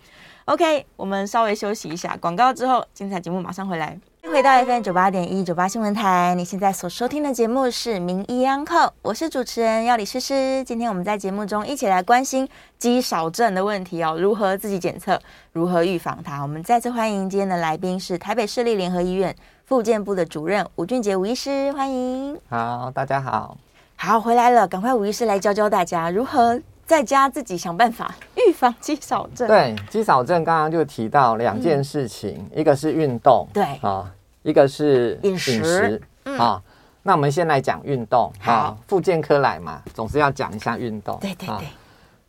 [0.47, 3.99] OK，我们稍微休息一下，广告之后，精彩节目马上回来。
[4.23, 10.63] 回到 FM 九八点一九八新闻台，你现在所收听的节目是《名医央扣》，我是主持人要李诗诗。
[10.63, 15.21] 今天我们在节目中一起来关心肌少症的问题哦，如何自己检测，
[15.53, 16.41] 如何预防它。
[16.43, 22.41] 我们再次欢迎今天的来宾是台北市立联合医院复健部的主任吴俊杰吴医师，欢迎。
[22.49, 23.59] 好，大家好。
[23.97, 26.61] 好，回来了，赶快吴医师来教教大家如何。
[26.87, 29.49] 在家自己想办法预防肌少症。
[29.49, 34.09] 对，肌少症刚刚就提到两件事情，嗯、一个是运动，对啊，
[34.43, 36.63] 一个是饮食，食嗯、啊。
[37.03, 41.19] 那我们先来讲运动，好啊，复健科来嘛，总是要讲一下运动。
[41.21, 41.63] 对对对、啊，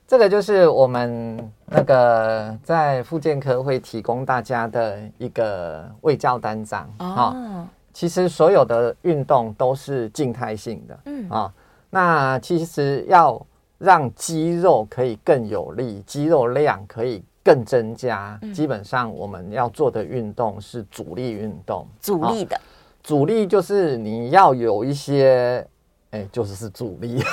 [0.07, 6.91] 这个就是我们那个在复健科会提供大家的一个卫教单张。
[6.97, 11.53] 哦、啊，其实所有的运动都是静态性的，嗯啊，
[11.91, 13.39] 那其实要。
[13.77, 18.37] 让肌肉可以更有力，肌肉量可以更增加。
[18.41, 22.59] 嗯、基本上我们要做的运动是阻力运动，阻力的、哦，
[23.03, 25.63] 阻力就是你要有一些，
[26.09, 27.23] 哎、欸，就是是阻力。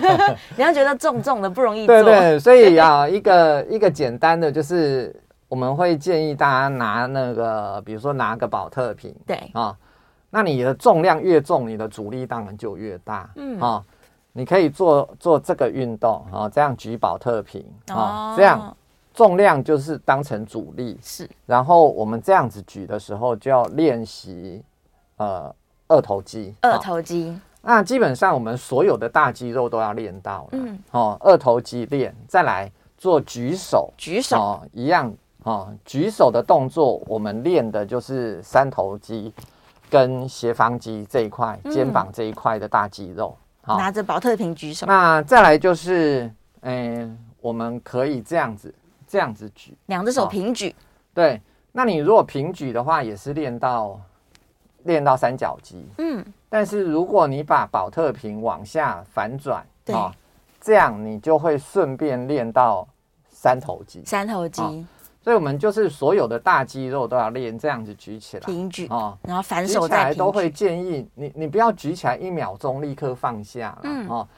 [0.56, 5.14] 你要觉得重重的不容易做，对对， 所以啊，一个一个简单的就是
[5.48, 9.36] 我们会建议大家拿那个，比如说拿个保特瓶，对。
[9.52, 9.76] 啊、哦，
[10.30, 13.60] 那你的重量越重，你的阻力当然就越大，嗯。
[13.60, 13.68] 啊。
[13.68, 13.84] 哦
[14.32, 18.76] 你可以做做这个运动啊，这样举宝特瓶啊，这样
[19.12, 21.28] 重量就是当成阻力是。
[21.46, 24.62] 然后我们这样子举的时候，就要练习
[25.16, 25.54] 呃
[25.88, 26.54] 二头肌。
[26.62, 27.38] 二头肌。
[27.62, 30.48] 那基本上我们所有的大肌肉都要练到了。
[30.52, 30.78] 嗯。
[30.92, 33.92] 哦，二头肌练，再来做举手。
[33.96, 34.36] 举手。
[34.36, 35.12] 哦，一样
[35.42, 39.32] 哦，举手的动作我们练的就是三头肌。
[39.90, 43.36] 跟斜方肌这一块、肩膀这一块的大肌肉。
[43.62, 44.86] 好，拿着保特瓶举手。
[44.86, 47.08] 那再来就是，诶，
[47.40, 48.74] 我们可以这样子，
[49.06, 50.74] 这样子举，两只手平举。
[51.12, 51.40] 对，
[51.72, 54.00] 那你如果平举的话，也是练到
[54.84, 55.86] 练到三角肌。
[55.98, 56.24] 嗯。
[56.48, 59.94] 但是如果你把保特瓶往下反转，对，
[60.60, 62.88] 这样你就会顺便练到
[63.28, 64.02] 三头肌。
[64.04, 64.86] 三头肌。
[65.22, 74.28] 所以，我们就是所有的大肌肉都要练，这样子举起来，平举哦，然后反手来，都会建议你，你不要举起来一秒钟立刻放下了，嗯哦，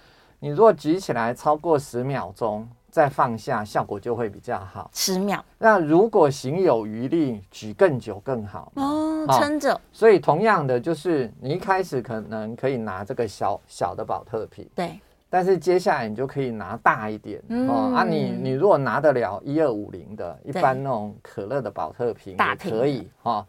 [0.40, 4.90] 你如果举起来超过十秒钟再放下，效果就会比较好。
[4.92, 5.42] 十秒。
[5.56, 9.80] 那如果行有余力，举更久更好哦，撑着。
[9.92, 14.98] 所以，同样的，就是你一开始可能可以拿这个小小的保特瓶，对。
[15.32, 23.42] 但是接下来你就可以拿大一点、嗯、哦啊你，你你如果拿得了一二五零的，一般那种可乐的保特瓶也可以哦。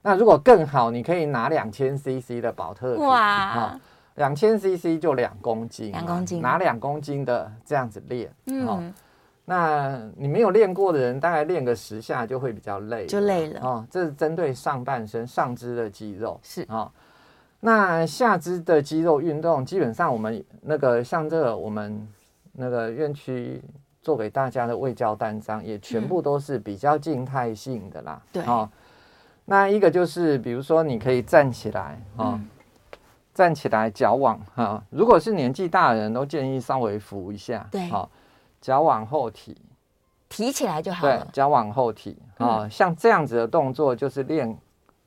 [0.00, 3.78] 那如果更好，你可以拿两千 CC 的保特瓶哇，
[4.14, 6.40] 两千 CC 就两公斤，两公斤。
[6.40, 8.82] 拿两公斤的这样子练，嗯、哦，
[9.44, 13.60] 那你没有练过的人，大概练个十下就会比较累，就累了。
[13.60, 13.86] 哦。
[13.90, 16.40] 这是针对上半身上肢的肌肉。
[16.42, 16.62] 是。
[16.62, 16.76] 啊。
[16.76, 16.92] 哦
[17.66, 22.06] 那下肢的肌肉运动，基本上我们那个像这个我们
[22.52, 23.60] 那个院区
[24.00, 28.22] 做给大家的胃教单张，也全部都是比较静态性的啦。
[28.32, 28.70] 对、嗯，哦，
[29.46, 32.32] 那一个就是比如说你可以站起来啊，哦。
[32.34, 32.48] 嗯、
[33.34, 38.08] 站起来脚往哈、哦，如果是年纪大的人都建议稍微扶一下，对，好、哦，
[38.60, 39.56] 脚往后提，
[40.28, 41.18] 提起来就好了。
[41.18, 44.56] 对，脚往后提啊、像这样子的动作就是练。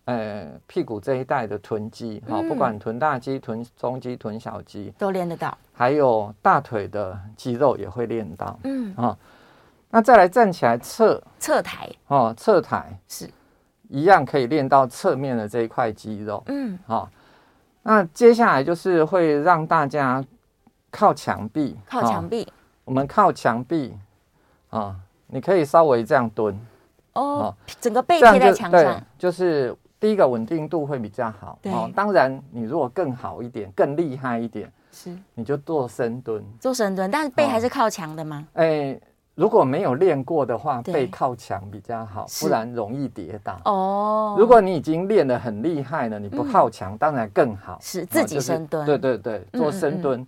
[0.09, 9.15] 呃，屁股这一带的臀肌，哈、嗯，不管臀大肌、臀中肌、臀小肌都练得到，还有大腿的肌肉也会练到，嗯啊，
[9.91, 13.29] 那再来站起来侧侧抬，哦，侧抬是
[13.87, 17.07] 一样可以练到侧面的这一块肌肉，嗯，好，
[17.83, 20.25] 那接下来就是会让大家
[20.89, 22.51] 靠墙壁，靠墙壁，
[22.83, 23.95] 我们靠墙壁，
[24.71, 24.95] 啊，
[25.27, 26.59] 你可以稍微这样蹲，
[27.13, 28.01] 哦，整个。
[28.01, 29.77] 背贴在墙上，就是。
[29.99, 35.13] 第一个稳定度会比较好，哦，当然你如果更好一点、更厉害一点，是。
[35.33, 38.47] 你就做深蹲，做深蹲，但是背还是靠墙的吗？
[38.53, 39.01] 哎、欸，
[39.35, 43.59] 如果没有练过的话，背靠墙比较好，不然容易跌倒。
[43.65, 48.85] 哦，如果你已经练得很厉害了，你不靠墙、嗯，当然更好，是自己深蹲。
[48.85, 50.23] 就是、对对对，做深蹲，嗯嗯。
[50.23, 50.27] 嗯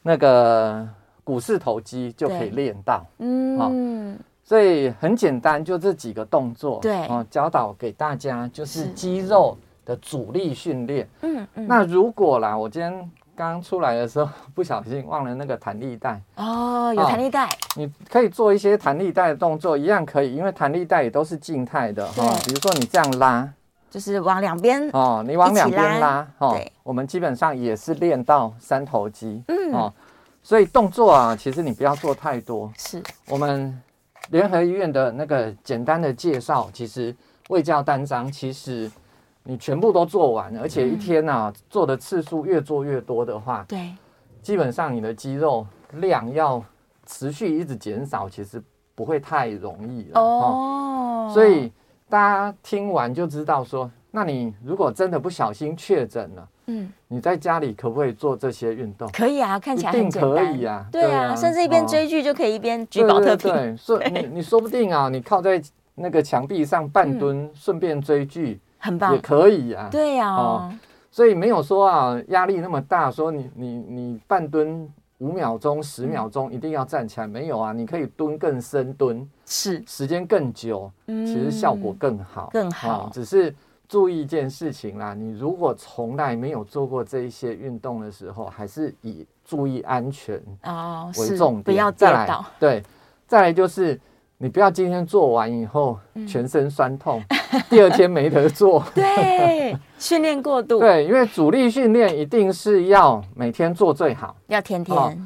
[0.00, 0.88] 那个
[1.24, 3.04] 股四头肌就可以练到。
[3.18, 3.58] 嗯。
[3.58, 4.18] 哦
[4.48, 11.06] 所以很简单，就这几个动作，对，哦，教导给大家就是肌肉的阻力训练。
[11.20, 11.66] 嗯嗯。
[11.68, 12.90] 那如果啦，我今天
[13.36, 16.18] 刚刚出来的时候不小心忘了那个弹力带。
[16.36, 17.46] 哦，有弹力带。
[17.76, 22.34] 你可以做一些弹力带的动作，一样可以，因为弹力带也都是静态的哈。
[22.46, 23.46] 比如说你这样拉，
[23.90, 29.44] 就是往两边哦，你往两边拉，哦，我们基本上也是练到三头肌。
[29.48, 29.74] 嗯。
[29.74, 29.92] 哦，
[30.42, 32.72] 所以动作啊，其实你不要做太多。
[32.78, 33.02] 是。
[33.28, 33.78] 我们。
[34.30, 37.14] 联合医院的那个简单的介绍，其实
[37.48, 38.90] 卫教单张，其实
[39.42, 43.94] 你全部都做完，而且一天呢、啊嗯、做的次数越做越多的话，对，
[44.42, 46.62] 基本上你的肌肉量要
[47.06, 48.62] 持续一直减少，其实
[48.94, 51.30] 不会太容易了哦。
[51.32, 51.72] 所以
[52.08, 56.48] 大家听完就知道说，那你如果真的不小心确诊了。
[56.70, 59.08] 嗯，你在家里可不可以做这些运动？
[59.10, 59.90] 可以啊，看起来。
[59.90, 63.50] 一定可以啊，对啊，甚至一边追剧就可以一边举保特瓶。
[63.50, 65.62] 对，说 你你说不定啊，你靠在
[65.94, 69.88] 那个墙壁上半蹲，顺、嗯、便追剧，很棒，也可以啊。
[69.90, 70.72] 对呀、啊哦，
[71.10, 74.86] 所以没有说啊，压力那么大，说你你你半蹲
[75.18, 83.54] 五秒钟、十秒钟一定要站起来，没有啊，你可以蹲更深蹲，是时间更久，其实效果更好，更好，哦、只是。
[83.88, 92.44] 注意一件事情啦，你如果从来没有做过这一些运动的时候，还是以注意安全哦为重点，不要跌倒。
[92.60, 92.82] 对，
[93.26, 93.98] 再来就是
[94.36, 98.84] 你不要今天做完以后全身酸痛，嗯、第二天没得做。
[98.94, 100.80] 对，训练过度。
[100.80, 105.16] 对，因为主力训练一定是要每天做最好，要天天，哦、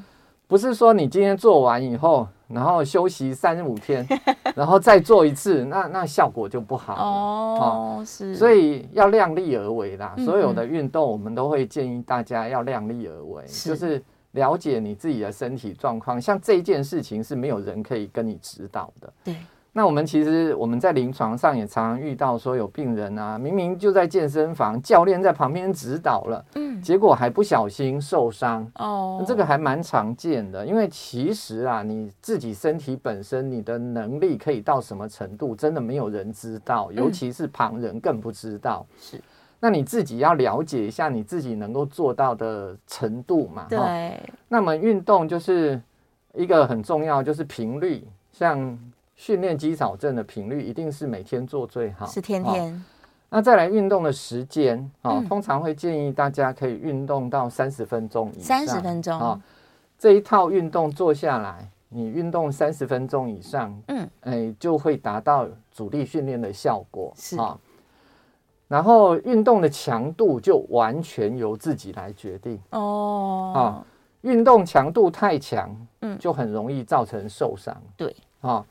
[0.46, 2.28] 不是说你今天做完以后。
[2.52, 4.06] 然后休息三五天，
[4.54, 7.98] 然后再做一次，那那效果就不好哦。
[7.98, 10.14] 哦，是，所以要量力而为啦。
[10.16, 16.20] 嗯嗯，所有的运动，我们都会建议大家要量力而为，就是了解你自己的身体状况。
[16.20, 19.12] 像这件事情是没有人可以跟你指导的。
[19.24, 19.36] 对。
[19.74, 30.66] 那我们其实我们在临床上也常常遇到说有病人啊，明明就在健身房，教练在旁边指导了，嗯，结果还不小心受伤哦，这个还蛮常见的。
[30.66, 38.84] 因为其实啊，你自己身体本身你的能力可以到什么程度，真的没有人知道，尤其是旁人更不知道。
[38.98, 39.18] 是，
[39.58, 43.64] 那你自己要了解一下你自己能够做到的程度嘛。
[43.70, 44.20] 对。
[44.48, 45.80] 那么运动就是
[46.34, 48.78] 一个很重要，就是频率，像
[49.22, 52.74] 训练肌少症的频率，一定是每天做最好，是天天。
[52.74, 52.82] 哦、
[53.30, 58.42] 那再来运动的时间啊，哦嗯、通常会建议大家可以运动到三十分钟以上。
[58.42, 59.40] 三十分钟啊、哦，
[59.96, 67.12] 这一套运动做下来，你运动三十分钟以上，嗯，哎，就会达到阻力训练的效果。
[67.14, 67.44] 是啊。
[67.44, 67.58] 哦
[68.66, 73.52] 然后运动的强度就完全由自己来决定哦。
[73.54, 73.86] 啊，
[74.22, 77.76] 运动强度太强，嗯，就很容易造成受伤。
[77.98, 78.64] 对啊，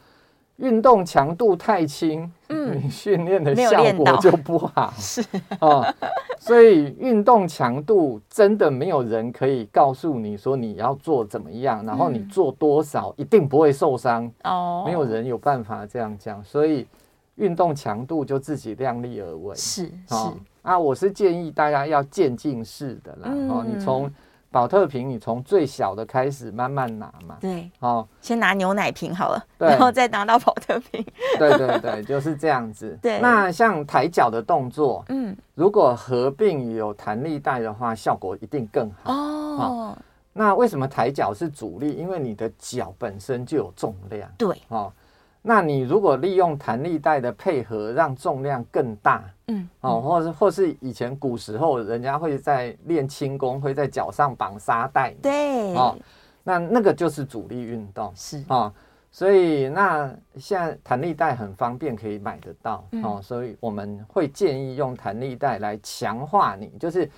[0.62, 4.94] 运动强度太轻，嗯，你训练的效果就不好。
[4.98, 5.22] 是。
[5.60, 5.94] 啊，
[6.40, 16.88] 所以运动强度真的没有人可以告诉你说你要做怎么样，然后你做多少一定不会受伤哦，没有人有办法这样讲，所以。
[17.36, 20.16] 运动强度就自己量力而为，是是。
[20.62, 24.12] 啊，我是建议大家要渐进式的啦，哦，你从
[24.52, 31.06] 宝特瓶，你从最小的开始慢慢拿嘛，对，哦，先拿牛奶瓶好了，然后再拿到保特瓶，
[31.40, 32.96] 对对对，就是这样子。
[33.02, 39.14] 对，那像抬脚的动作，嗯，如果合并有弹力带的话，效果一定更好。
[39.14, 39.98] 哦。
[40.34, 41.92] 那为什么抬脚是主力？
[41.94, 44.92] 因为你的脚本身就有重量，对，哦。
[45.42, 55.98] 那你如果利用弹力带的配合，让重量更大，嗯，哦，或是或是以前古时候人家会在练轻功，会在脚上绑沙袋，对，哦，
[56.44, 58.44] 那那个就是阻力运动，是。
[58.50, 58.72] 哦，
[59.12, 67.10] 所以那现在弹力带很方便，可以买得到，哦，所以我们会建议用弹力带来强化你，就是。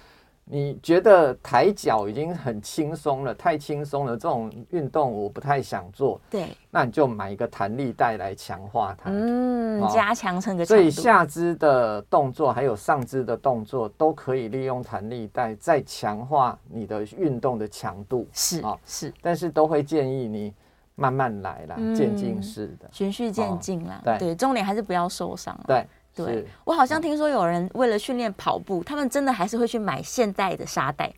[0.45, 6.19] 你觉得抬脚已经很轻松了，太轻松了，这种运动我不太想做。
[6.29, 9.09] 对，那你就买一个弹力带来强化它。
[9.09, 10.65] 嗯，哦、加强成个。
[10.65, 18.27] 所以下肢的动作还有上肢的动作都可以利用弹力带再强化你的运动的强度。
[18.33, 20.53] 是啊，哦、是，但是都会建议你
[20.95, 24.01] 慢慢来啦，渐进式的，循序渐进啦。
[24.03, 25.57] 对对，重点还是不要受伤。
[25.65, 25.87] 对。
[26.15, 31.11] 对，我好像听说有人为了训练跑步，嗯、他们真的还是会去买现代的沙袋，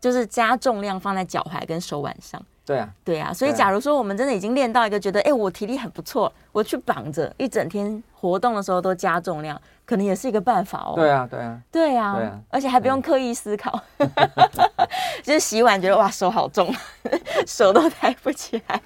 [0.00, 2.40] 就是加重量放在脚踝跟手腕上。
[2.64, 3.32] 对啊，对啊。
[3.32, 10.92] 所以假如说我们真的已经练到一个觉得，哎、欸，我体力很不错，我去绑着一整天活动的时候都加重量，可能也是一个办法哦。
[10.94, 13.80] 对啊，对啊，对啊，对啊，而且还不用刻意思考，
[15.24, 16.72] 就是洗碗觉得哇手好重，
[17.48, 18.80] 手都抬不起来。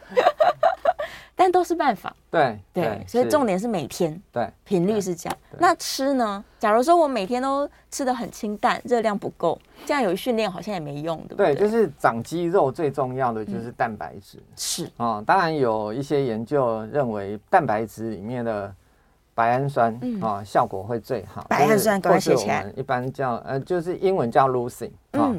[1.38, 5.38] 但都是办法，对对，所以重点是每天，对，频率是这样。
[5.58, 6.42] 那吃呢？
[6.58, 11.54] 假如说我每天都吃的很清淡，热量不够，这样有训练好像也没用，对不对？
[11.54, 15.22] 对，就是长肌肉最重要的就是蛋白质，是啊。
[15.26, 18.74] 当然有一些研究认为蛋白质里面的
[19.34, 21.44] 白氨酸啊效果会最好。
[21.50, 25.34] 白氨酸，或是我们一般叫呃，就是英文叫 leucine 啊。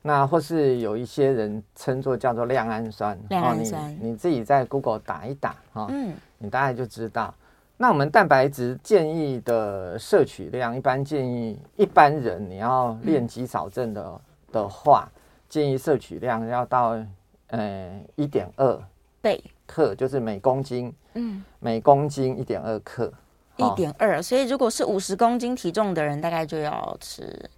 [0.00, 7.34] 那或是有一些人称作叫做亮氨酸，亮氨酸，你你自己在 Google 打一打哈，嗯，你大概就知道。
[7.76, 15.08] 那我们蛋白质建议的摄取量，一般建议一般人你要练肌少症的的话，
[15.48, 16.96] 建议摄取量要到
[17.48, 18.82] 呃一点二
[19.20, 23.12] 倍克，就是每公斤，嗯，每公斤一点二克，
[23.56, 24.22] 一点二。
[24.22, 27.50] 所以如果是五十公斤体重的人，大概就要吃。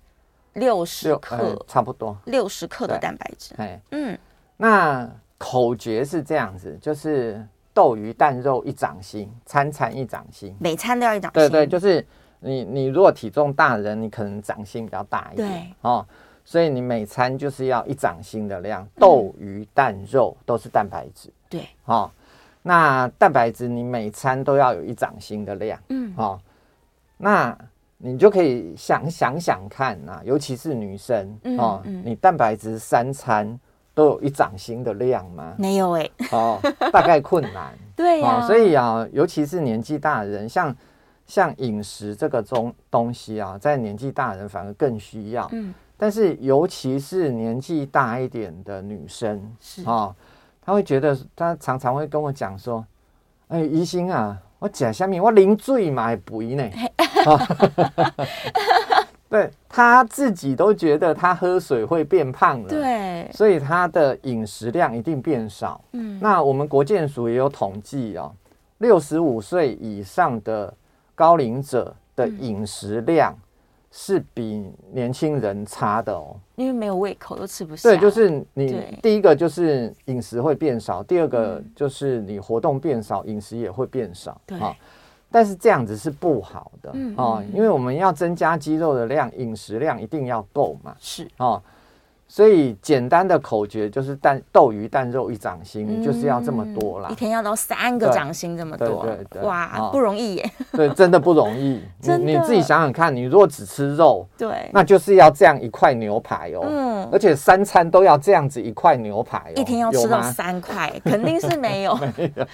[0.55, 2.17] 六十克、呃，差不多。
[2.25, 3.55] 六十克的蛋白质。
[3.59, 4.19] 哎，嗯，
[4.57, 5.09] 那
[5.39, 11.43] 口诀是这样子，就是豆鱼蛋肉一掌心，餐餐一掌心，每餐都要一掌心。
[11.43, 12.05] 对对，就是
[12.41, 15.75] 你你如果体重大的人，你可能掌心比较大一点，对。
[15.83, 16.05] 哦，
[16.45, 21.31] 所以你每餐就是要一掌心的量，豆鱼蛋肉都是蛋白质。
[21.49, 22.11] 对，哦，
[22.63, 26.41] 那蛋白质你每餐都要有一掌心的量，嗯，哦，
[27.17, 27.57] 那。
[28.03, 33.61] 你就可以想想想看啊，尤其是女生、嗯、哦，嗯、你蛋白质三餐
[33.93, 35.55] 都有一掌心的量吗？
[35.59, 36.59] 没有哎、欸，哦，
[36.91, 37.75] 大概困难。
[37.95, 40.75] 对呀、哦，所以啊，尤其是年纪大的人，像
[41.27, 45.47] 像饮食这个东东西啊，在年纪大的人反而更需要。
[45.53, 50.17] 嗯，但是尤其是年纪大一点的女生，是哦，
[50.63, 52.83] 她会觉得，她常常会跟我讲说
[53.49, 56.63] ：“哎，医生啊。”我讲下面，我零醉嘛会肥呢。
[59.29, 65.81] 对，他自己都觉得他喝水会变胖了，对，所以他的饮食量一定变少。
[65.93, 68.33] 嗯，那我们国健署也有统计哦，
[68.79, 70.73] 六十五岁以上的
[71.15, 73.35] 高龄者的饮食量。
[73.93, 77.89] 是比年轻人差的哦，因为没有胃口都吃不下。
[77.89, 84.41] 对，就是你第一个就是饮食会变少，第二个就是你活动变少，饮食也会变少。
[84.47, 84.57] 对，
[85.31, 90.95] 但是这样子是不好的、嗯、哦，因为我们要增加肌肉的量，饮食量一定要够嘛。
[90.99, 91.63] 是哦。
[92.33, 97.09] 所以简单的口诀就是蛋豆鱼蛋肉一掌心，你就是要这么多啦。
[97.11, 100.51] 一天要到三个掌心这么多，对对对，哇，不容易耶。
[100.71, 101.83] 对，真的不容易。
[101.99, 106.65] 你你自己想想看，你如果只吃肉，对，那就是要这样一块牛排哦。
[106.65, 111.99] 嗯，而且三餐都要这样子一块牛排，一天要吃到三块，肯定是没有。
[112.17, 112.47] 没有。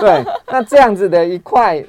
[0.00, 1.84] 对，那这样子的一块。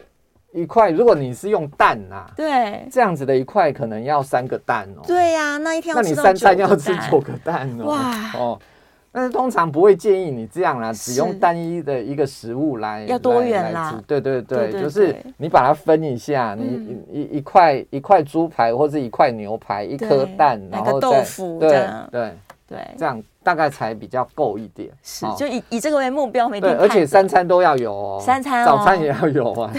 [0.58, 5.04] 一块，如果你是用蛋呐、啊，对，这样子的一块可能要三个蛋哦。
[5.06, 7.86] 对呀、啊，那一天要吃那你三餐要吃九个蛋哦。
[7.86, 8.60] 哇哦，
[9.12, 14.02] 但是通常不会建议你这样啦，只用单一的一个食物来要多元啦。
[14.08, 22.32] 对对对，就是你把它分一下，嗯、你一一块一块猪排或者一块牛排，一颗蛋，然后豆腐，对对。
[22.70, 24.92] 对，这样大概才比较够一点。
[25.02, 29.72] 是，就以以这个为目标，每天对，而且三餐都要有哦，三餐，早餐也要有啊。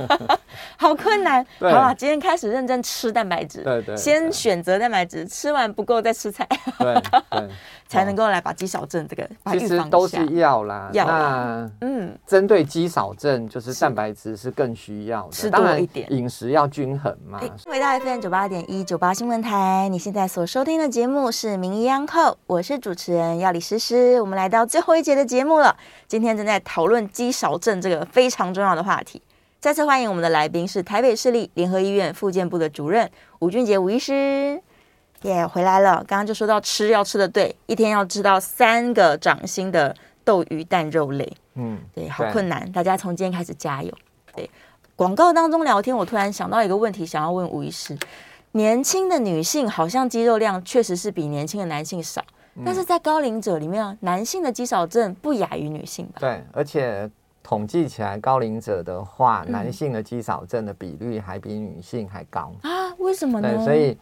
[0.76, 1.42] 好困难。
[1.58, 3.62] 好了，今天开始认真吃蛋白质。
[3.62, 3.96] 对对。
[3.96, 6.46] 先选择蛋白质，吃完不够再吃菜。
[6.78, 6.94] 对
[7.30, 7.48] 对。
[7.88, 10.90] 才能够来把肌少症这个其实都是要啦。
[10.92, 15.30] 那嗯，针对肌少症，就是蛋白质是更需要的。
[15.30, 17.38] 吃多一点，饮食要均衡嘛。
[17.64, 24.20] 回到 FM 九八点一九八新闻台，你现在所收听的节目是《名医央叩》，我是主持人药理诗诗。
[24.20, 25.76] 我们来到最后一节的节目了，
[26.06, 29.20] 今天正在讨论肌少症这个非常重要的话题。
[29.58, 34.60] 再次欢迎我们的来宾是台北市立联合医院复健部的主任吴俊杰吴医师。
[35.22, 36.04] 耶，yeah, 回来了。
[36.06, 41.36] 刚刚就说到吃要吃的对，一天要吃到三个掌心的豆鱼蛋肉类。
[41.54, 42.70] 嗯，对，好困难。
[42.70, 43.90] 大家从今天开始加油。
[44.34, 44.48] 对，
[44.94, 47.98] 广告当中聊天，我突然想到一个问题，想要问吴医师：
[48.52, 52.34] 年轻的女性好像肌肉量确实是比年轻的男性少，嗯、
[52.64, 56.14] 但是在高龄者里面，男性的肌少症不亚于女性吧？
[56.20, 57.10] 对，而且
[57.42, 62.94] 统计起来，高龄者的话，嗯、男性的肌少症的比率还比女性还高啊？
[62.98, 63.54] 为什么呢？
[63.56, 63.96] 对，所以。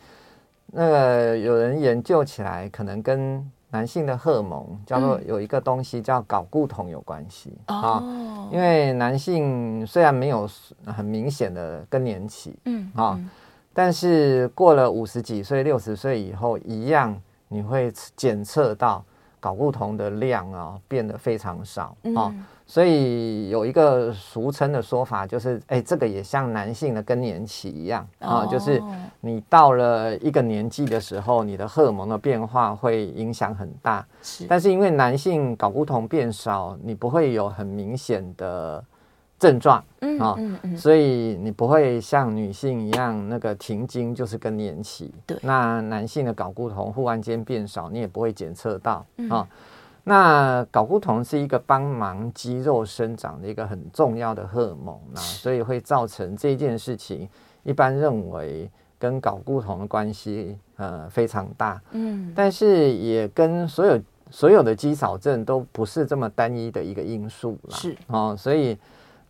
[0.77, 8.03] 那个有人研究起来，可能跟男性的荷尔蒙叫做有一个东西叫睾固酮有关系啊。
[8.51, 10.51] 因为男性虽然没有
[10.87, 13.21] 很明显的更年期，嗯啊，
[13.73, 17.17] 但是过了五十几岁、六十岁以后，一样
[17.55, 19.05] 你会检测到
[19.41, 22.35] 睾固酮的量啊变得非常少啊。
[22.67, 28.83] 所以有一个俗称的说法，就是哎，这个也像男性的更年期一样啊，就是
[29.21, 34.07] 你到了一个年纪的时候，你的荷尔蒙的变化会影响很大。
[34.23, 38.83] 是，但是因为男性睾固酮变少，你不会有很明显的
[39.45, 40.35] 症状，嗯啊，
[40.75, 45.13] 所以你不会像女性一样那个停经就是更年期。
[45.27, 49.47] 对，那男性的睾固酮忽然间变少，你也不会检测到啊。
[50.03, 57.29] 那睾固酮是一个帮忙肌肉生长的一个很重要的荷尔蒙啊，所以会造成这件事情，
[57.63, 67.95] 一般认为跟睾固酮的关系呃非常大，嗯，但是也跟所有所有的肌少症都不是这么单一的一个因素啦，是。
[68.07, 68.79] 哦，所以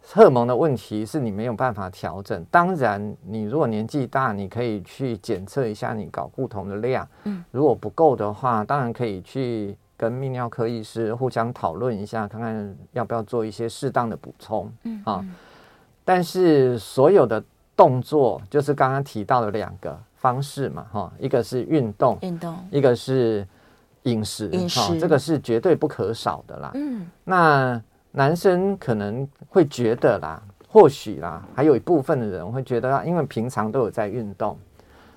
[0.06, 2.44] 荷尔蒙的问题是你没有办法调整。
[2.50, 9.76] 当然，你如果年纪大，你可以去检测一下你睾固酮的量，嗯，如果不够的话，当然可以去。
[9.96, 14.70] 跟泌尿科医师互相讨论一下，看看要不要做一些适当的补充。
[14.82, 15.24] 嗯啊，
[16.04, 17.42] 但是所有的
[17.76, 23.46] 动作就是刚刚提到的两个方式嘛，哈，一个是运动，运动，一个是
[24.02, 26.72] 饮食，饮食，这个是绝对不可少的啦。
[26.74, 27.80] 嗯，那
[28.16, 34.56] 男生可能会觉得啦，或许啦，还有一部分的人会觉得，因为平常都有在运动。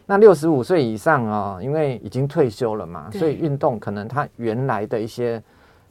[0.07, 5.41] 那六十五岁以上啊、哦，因为已经退休了嘛，所以运动可能他原来的一些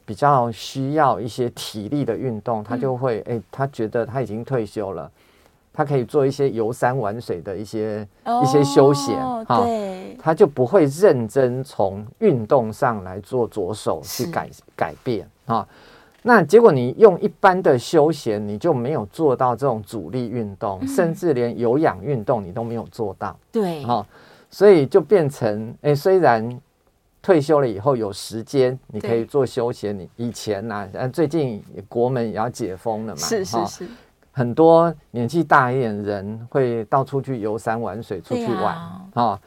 [0.05, 5.09] 比较需要一些体力的运动，他就会哎、嗯欸，他觉得他已经退休了，
[5.71, 15.65] 他可以做一些游山玩水的一些、哦、一些休闲，哈、对，他就不会认真从运动上来做着手去改改变啊。
[16.27, 23.39] 那结果你用一般的休闲，你就没有做到这种阻力运动，嗯、甚至连有氧运动你都没有做到。
[23.49, 24.05] 对，好、哦，
[24.49, 26.59] 所以就变成，哎，虽然
[27.21, 29.97] 退休了以后有时间，你可以做休闲。
[29.97, 33.87] 你以前呢、啊，最近国门也要解封了嘛，是是是、哦，
[34.33, 39.39] 很多年纪大一点人会到处去游山玩水，出去玩啊、哦。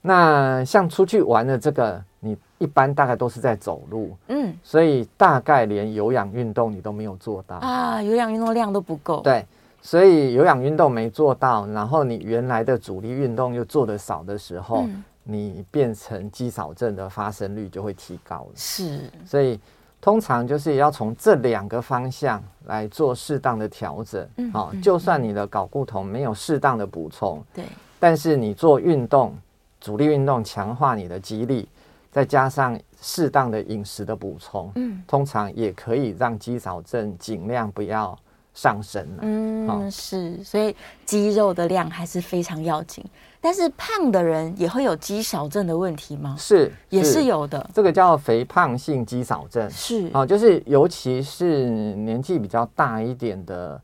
[0.00, 2.34] 那像出去玩的这个，你。
[2.62, 9.20] 一般大概都是在走路，嗯，所以大概连有氧运动你都没有做到啊，有氧运动量都不够。
[9.20, 9.44] 对，
[9.80, 18.52] 所以有氧运动没做到，然后你原来的主力运动又做得少的时候，嗯、你变成肌少症的发生率就会提高了。
[18.54, 19.58] 是，所以
[20.00, 24.24] 通常就是要从这两个方向来做适当的调整。
[24.36, 27.64] 嗯，好、嗯，就算你的睾固酮没有适当的补充，对，
[27.98, 29.34] 但是你做运动，
[29.80, 31.68] 主力运动强化你的肌力，
[32.12, 38.16] 再加上适当的饮食的补充，嗯，通常也可以让肌少症尽量不要
[38.52, 39.04] 上升。
[39.22, 43.02] 嗯，哦、是，所以肌肉的量还是非常要紧。
[43.40, 46.36] 但是胖的人也会有肌少症的问题吗？
[46.38, 47.70] 是，是也是有的。
[47.74, 53.80] 这个叫肥胖性肌少症，是啊、哦，就是尤其是年纪比较大一点的。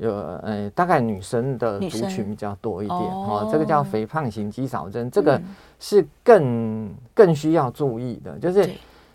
[0.00, 5.40] 有呃，大概女生的族群比较多一点哦，哦，这个叫肥胖型肌少症，嗯，这个
[5.80, 8.38] 是更更需要注意的。
[8.38, 8.70] 就是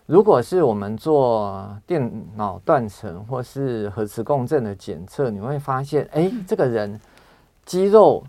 [0.05, 6.99] 如果是我们做电脑断层或是核磁共振的检测，你会发现，哎，这个人
[7.63, 8.21] 肌肉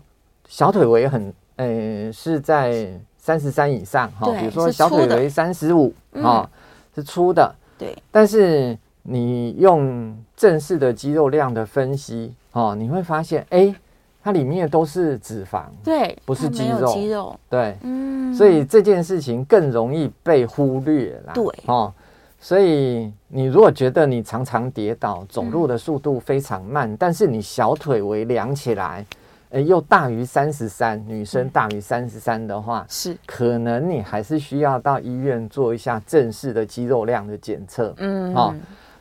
[0.47, 5.93] 小腿围很，呃，是在三十三以上哈，哦，比如说小腿围三十五
[6.23, 6.49] 啊，
[6.95, 12.33] 是粗的，对，但是你用正式的肌肉量的分析。
[12.55, 13.75] 哦，你会发现，哎，
[14.23, 21.91] 它里面都是脂肪，对，不是肌肉，肌肉，对，嗯，所以这件事情更容易被忽略啦，对，哦，
[22.39, 29.05] 所以你如果觉得你常常跌倒，走路的速度非常慢，嗯、但是你小腿围量起来，
[29.49, 38.55] 哎，又大于三十三，女生大于三十三的话，是、嗯，可能你还是需要到医院做一下正式的肌肉量的检测，嗯，哦。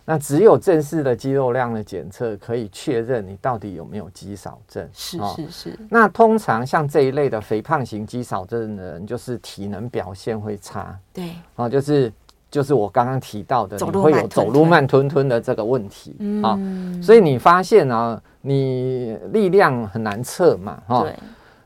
[0.07, 4.86] 那只有正式的肌肉量的检测可以确认你到底有没有肌少症。
[4.92, 5.78] 是是是。
[5.88, 10.94] 那通常像这一类的肥胖型肌少症的人，就是体能表现会差。
[11.12, 11.30] 对。
[11.57, 12.12] 啊，就是
[12.50, 16.14] 就是我刚刚提到的，你会有走路慢吞吞的这个问题。
[16.42, 16.59] 啊，
[17.02, 20.82] 所以你发现啊，你力量很难测嘛。
[20.86, 21.02] 哈。
[21.02, 21.16] 对。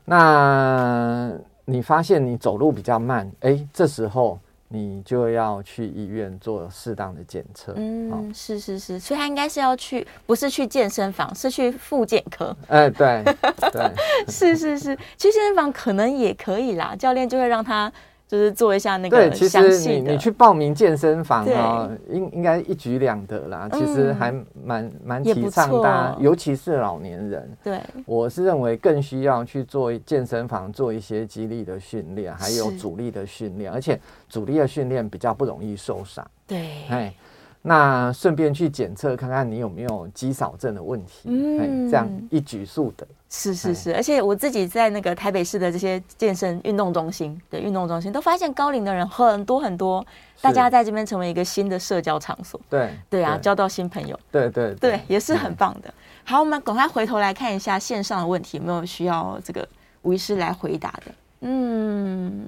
[0.05, 1.29] 那
[1.65, 4.39] 你发现你走路比较慢，哎，这时候。
[4.69, 7.73] 你就要去医院做适当的检测。
[7.75, 12.55] 嗯、哦，是是是，所以他应该是要去，不是去健身房，是去复健科。
[12.67, 13.23] 哎、欸，对
[13.71, 13.91] 对，
[14.31, 17.91] 是是是，去健身房可能也可以啦，教练就会让他。
[18.29, 19.17] 就是做一下那个。
[19.17, 23.67] 对，其实你你去报名健身房啊，应应该一举两得啦。
[23.73, 24.31] 其实还
[24.63, 27.57] 蛮蛮提倡大家，尤其是老年人。
[27.63, 33.99] 对，我是认为更需要去做健身房做一些肌力的训练，还有阻力的训练，而且
[34.29, 36.25] 阻力的训练比较不容易受伤。
[36.47, 37.13] 对，哎。
[37.61, 43.05] 那顺便去检测看看你有没有肌少症的问题，嗯，这样一举数得。
[43.29, 50.03] 是是是，而且我自己在那个台北市的这些健身运动中心的运动中心，都发现高龄的人很多很多，
[50.41, 52.59] 大家在这边成为一个新的社交场所。
[52.69, 54.17] 对对啊，交到新朋友。
[54.31, 55.93] 对对对，对，也是很棒的。
[56.23, 59.67] 好，我们赶快回头来看一下线上的问题，有没有需要这个
[60.01, 61.11] 吴医师来回答的？
[61.41, 62.47] 嗯，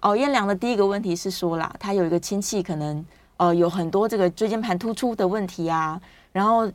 [0.00, 3.04] 哦，燕良的第一个问题是说啦，他有一个亲戚可能。
[3.44, 6.00] 呃，有很多这个椎间盘突出的问题啊，
[6.32, 6.70] 然后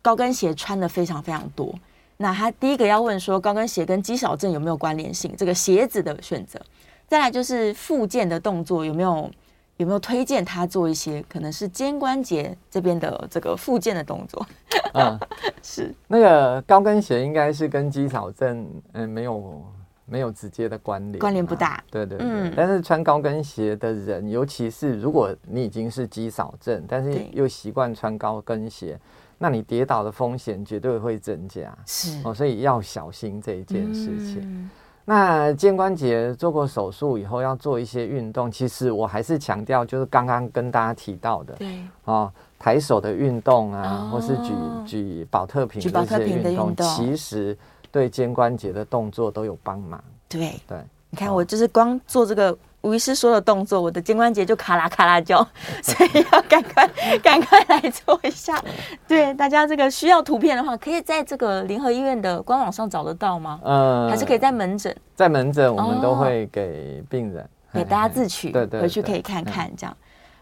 [0.00, 1.74] 高跟鞋穿的非常非常多。
[2.16, 5.34] 那他第一个要问说，高跟鞋跟肌少症有没有关联性？
[5.36, 6.58] 这个鞋子的选择，
[7.06, 9.30] 再来就是复健的动作有没有
[9.76, 14.46] 有没有推荐他做一些可能是肩关节这边的这个复健的动作？
[14.94, 15.18] 嗯，
[15.62, 19.62] 是那个高跟鞋应该是跟肌少症嗯没有。
[20.08, 21.82] 没有直接的关联，关联不大。
[21.90, 28.98] 对对对，嗯，但是穿高跟鞋的人，尤其是如果你已经是肌少症，但是又习惯穿高跟鞋，
[29.36, 31.76] 那你跌倒的风险绝对会增加。
[31.84, 34.38] 是哦，所以要小心这一件事情。
[34.42, 34.70] 嗯，
[35.04, 44.52] 那肩关节做过手术以后要做一些运动，其实我还是强调，就是刚刚跟大家提到的，对哦，抬手的运动啊，哦，或是举
[44.86, 47.58] 举保特瓶这些运动，其实。
[47.96, 49.98] 对肩关节的动作都有帮忙。
[50.28, 50.76] 对对，
[51.08, 55.38] 你看我就是光做这个吴医师说的动作，我的肩关节就咔啦咔啦叫，
[55.82, 56.86] 所以要赶快
[57.22, 58.62] 赶快来做一下。
[59.08, 63.58] 对，大家这个需要图片的话，可以在这个联合医院的官网上找得到吗？
[63.64, 64.94] 嗯，还是可以在门诊？
[65.14, 69.96] 在门诊我们都会给病人给大家自取，对对，回去可以看看这样。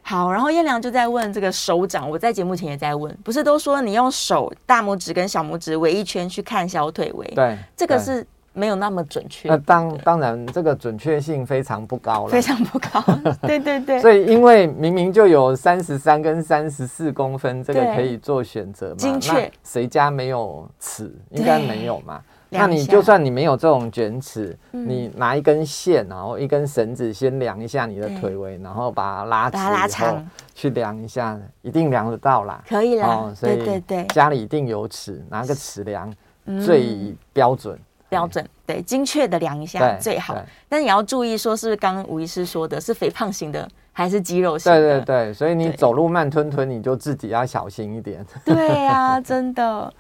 [0.06, 7.26] 好，然后燕良就在问这个手掌，我在节目前也在问，不是都说你用手大拇指跟小拇指围一圈去看小腿围？
[7.34, 9.48] 对，这个是没有那么准确。
[9.48, 13.02] 那当当然，这个准确性非常不高了，非常不高。
[13.48, 13.98] 对对对。
[14.02, 18.96] 所以，因为明明就有三十三跟三十四公分，这个可以做选择嘛？
[18.96, 19.50] 精确。
[19.64, 21.10] 谁家没有尺？
[21.30, 22.20] 应该没有嘛？
[22.50, 30.24] 那你就算你没有这种卷尺，你拿一根线，然后一根绳子，先量一下你的腿围，然后把它拉长，
[30.54, 32.62] 去量一下，一定量得到啦。
[32.68, 36.14] 可以啦，对对对，家里一定有尺，拿个尺量
[36.64, 37.78] 最标准，
[38.08, 40.36] 标准对，精确的量一下最好。
[40.68, 44.78] 但是也要注意，说是不是刚刚吴医师说的是肥胖型的还是肌肉型的。
[44.78, 48.26] 对对对，所以你走路慢吞吞，你就自己要小心一点。
[48.44, 49.90] 对呀、 啊，真的。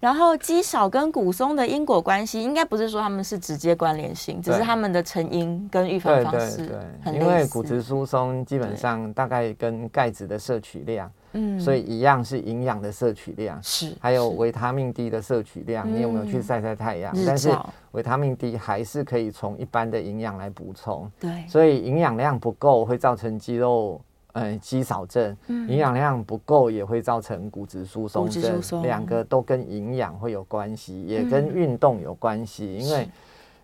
[0.00, 6.68] 然后肌少跟骨松的因果关系，应该不是说他们是直接关联性，只是他们的成因跟预防方式
[7.04, 7.14] 很。
[7.14, 15.90] 因为骨质疏松基本上大概跟钙质的摄取量，嗯，所以一样是营养的摄取量是，还有维他命 D 的摄取量。
[15.92, 17.14] 你有没有去晒晒太阳？
[17.26, 17.50] 但是
[17.92, 21.10] 维他命 D 还是可以从一般的营养来补充。
[21.20, 24.00] 对，所以营养量不够会造成肌肉。
[24.34, 32.74] 嗯，肌少症，营养量不够也会造成骨质疏松症，两个都跟营养会有关系，也跟运动有关系。
[32.78, 33.06] 因为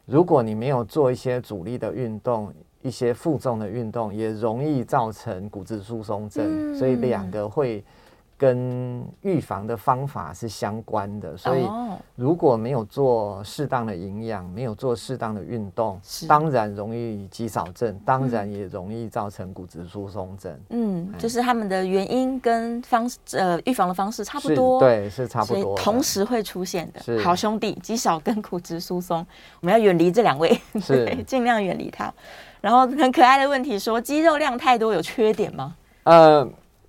[0.04, 2.52] 如果你没有做一些主力的运动，
[2.82, 7.84] 一些负重的运动，也容易造成骨质疏松症，所以两个会。
[8.40, 11.66] 跟预防的方法是相关的，所以
[12.14, 20.56] 如果没有做适当的营养，没有做适当的运动，当然容易肌少症，当然也容易造成骨质疏松症。
[20.68, 27.20] 嗯，就是他们的原因跟方呃预防的方式差不多，对，是差不多，同时会出现的。
[27.20, 29.26] 好兄弟，肌少跟骨质疏松，
[29.60, 32.14] 我们要远离这两位，是 尽量远离他。
[32.60, 35.74] 然后很可爱的问题说，肌肉量太多有缺点吗？
[36.04, 36.48] 呃。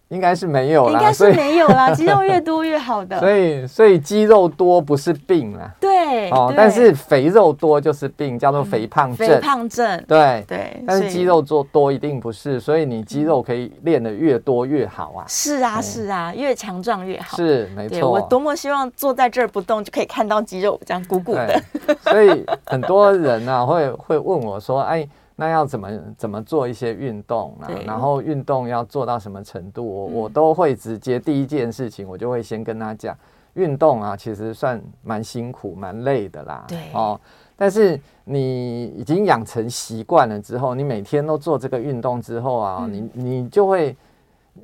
[0.10, 3.20] 应该是没有啦，应该是没有啦， 肌肉越多越好的。
[3.20, 5.70] 所以，所以肌肉多不是病啦。
[5.80, 9.28] 对，哦，但是肥肉多就是病，叫做肥胖症。
[9.28, 10.84] 肥胖症，对对。
[10.88, 15.26] 但是肌肉做多一定不是，所以你肌肉可以练得越多越好啊。
[15.28, 17.38] 是啊，是啊，越强壮越好。
[17.38, 18.10] 是，没错。
[18.10, 21.62] 我多么希望坐在这儿不动就可以看到肌肉这样鼓鼓的。
[22.02, 25.08] 所以很多人啊会会问我说：“哎。”
[25.40, 27.72] 那要怎么怎么做一些运动啊？
[27.86, 29.82] 然后运动要做到什么程度？
[29.88, 33.16] 我我都会直接第一件事情，我就会先跟他讲，
[33.54, 36.66] 运动啊，其实算蛮辛苦、蛮累的啦。
[36.68, 37.18] 对哦，
[37.56, 43.96] 但是你已经养成习惯了之后，你每天都做这个运动之后啊，你你就会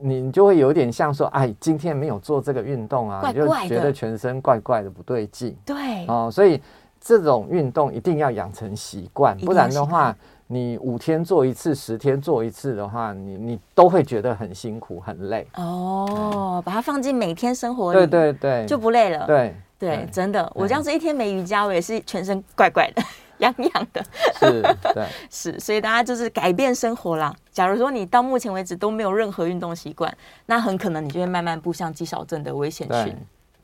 [0.01, 5.55] 你就会有点像说，哎，今天没有做这个运动啊，你就觉得全身怪怪的，不对劲。
[5.65, 6.61] 对哦，所以
[6.99, 10.13] 这种运动一定要养成习惯，不然的话。
[10.47, 15.47] 你五天做一次，十天做一次的话，你你都会觉得很辛苦、很累。
[15.55, 19.25] 哦，把它放进每天生活里，对对对，就不累了。
[19.25, 23.01] 对对，真的，我这样子一天没瑜伽，我也是全身怪怪的、
[23.39, 24.03] 痒痒的。
[24.35, 24.61] 是，
[24.93, 27.35] 对， 是，所以大家就是改变生活啦。
[27.51, 30.15] 假如说你到目前为止都没有任何运动习惯，
[30.45, 33.17] 那很可能你就会慢慢步向肌少症的危险群。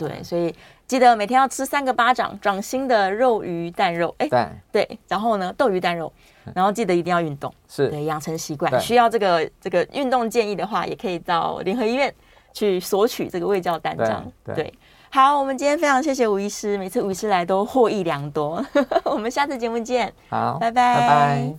[0.08, 0.54] 对，所以
[0.88, 4.14] 记得每天要吃三个巴掌，掌心的肉、鱼、蛋、肉。
[4.18, 6.12] 哎，对对，然后呢，豆、鱼、蛋、肉。
[6.56, 8.82] 然后记得一定要运动，是对养成习惯。
[8.82, 12.12] 需要这个这个运动建议的话，也可以到联合医院
[12.52, 14.26] 去索取这个胃教单张。
[14.44, 14.74] 对，对，
[15.12, 18.60] 好，我们今天非常谢谢吴医师，每次吴医师来都获益良多。
[19.06, 21.50] 我们下次节目见，好，拜拜，拜拜。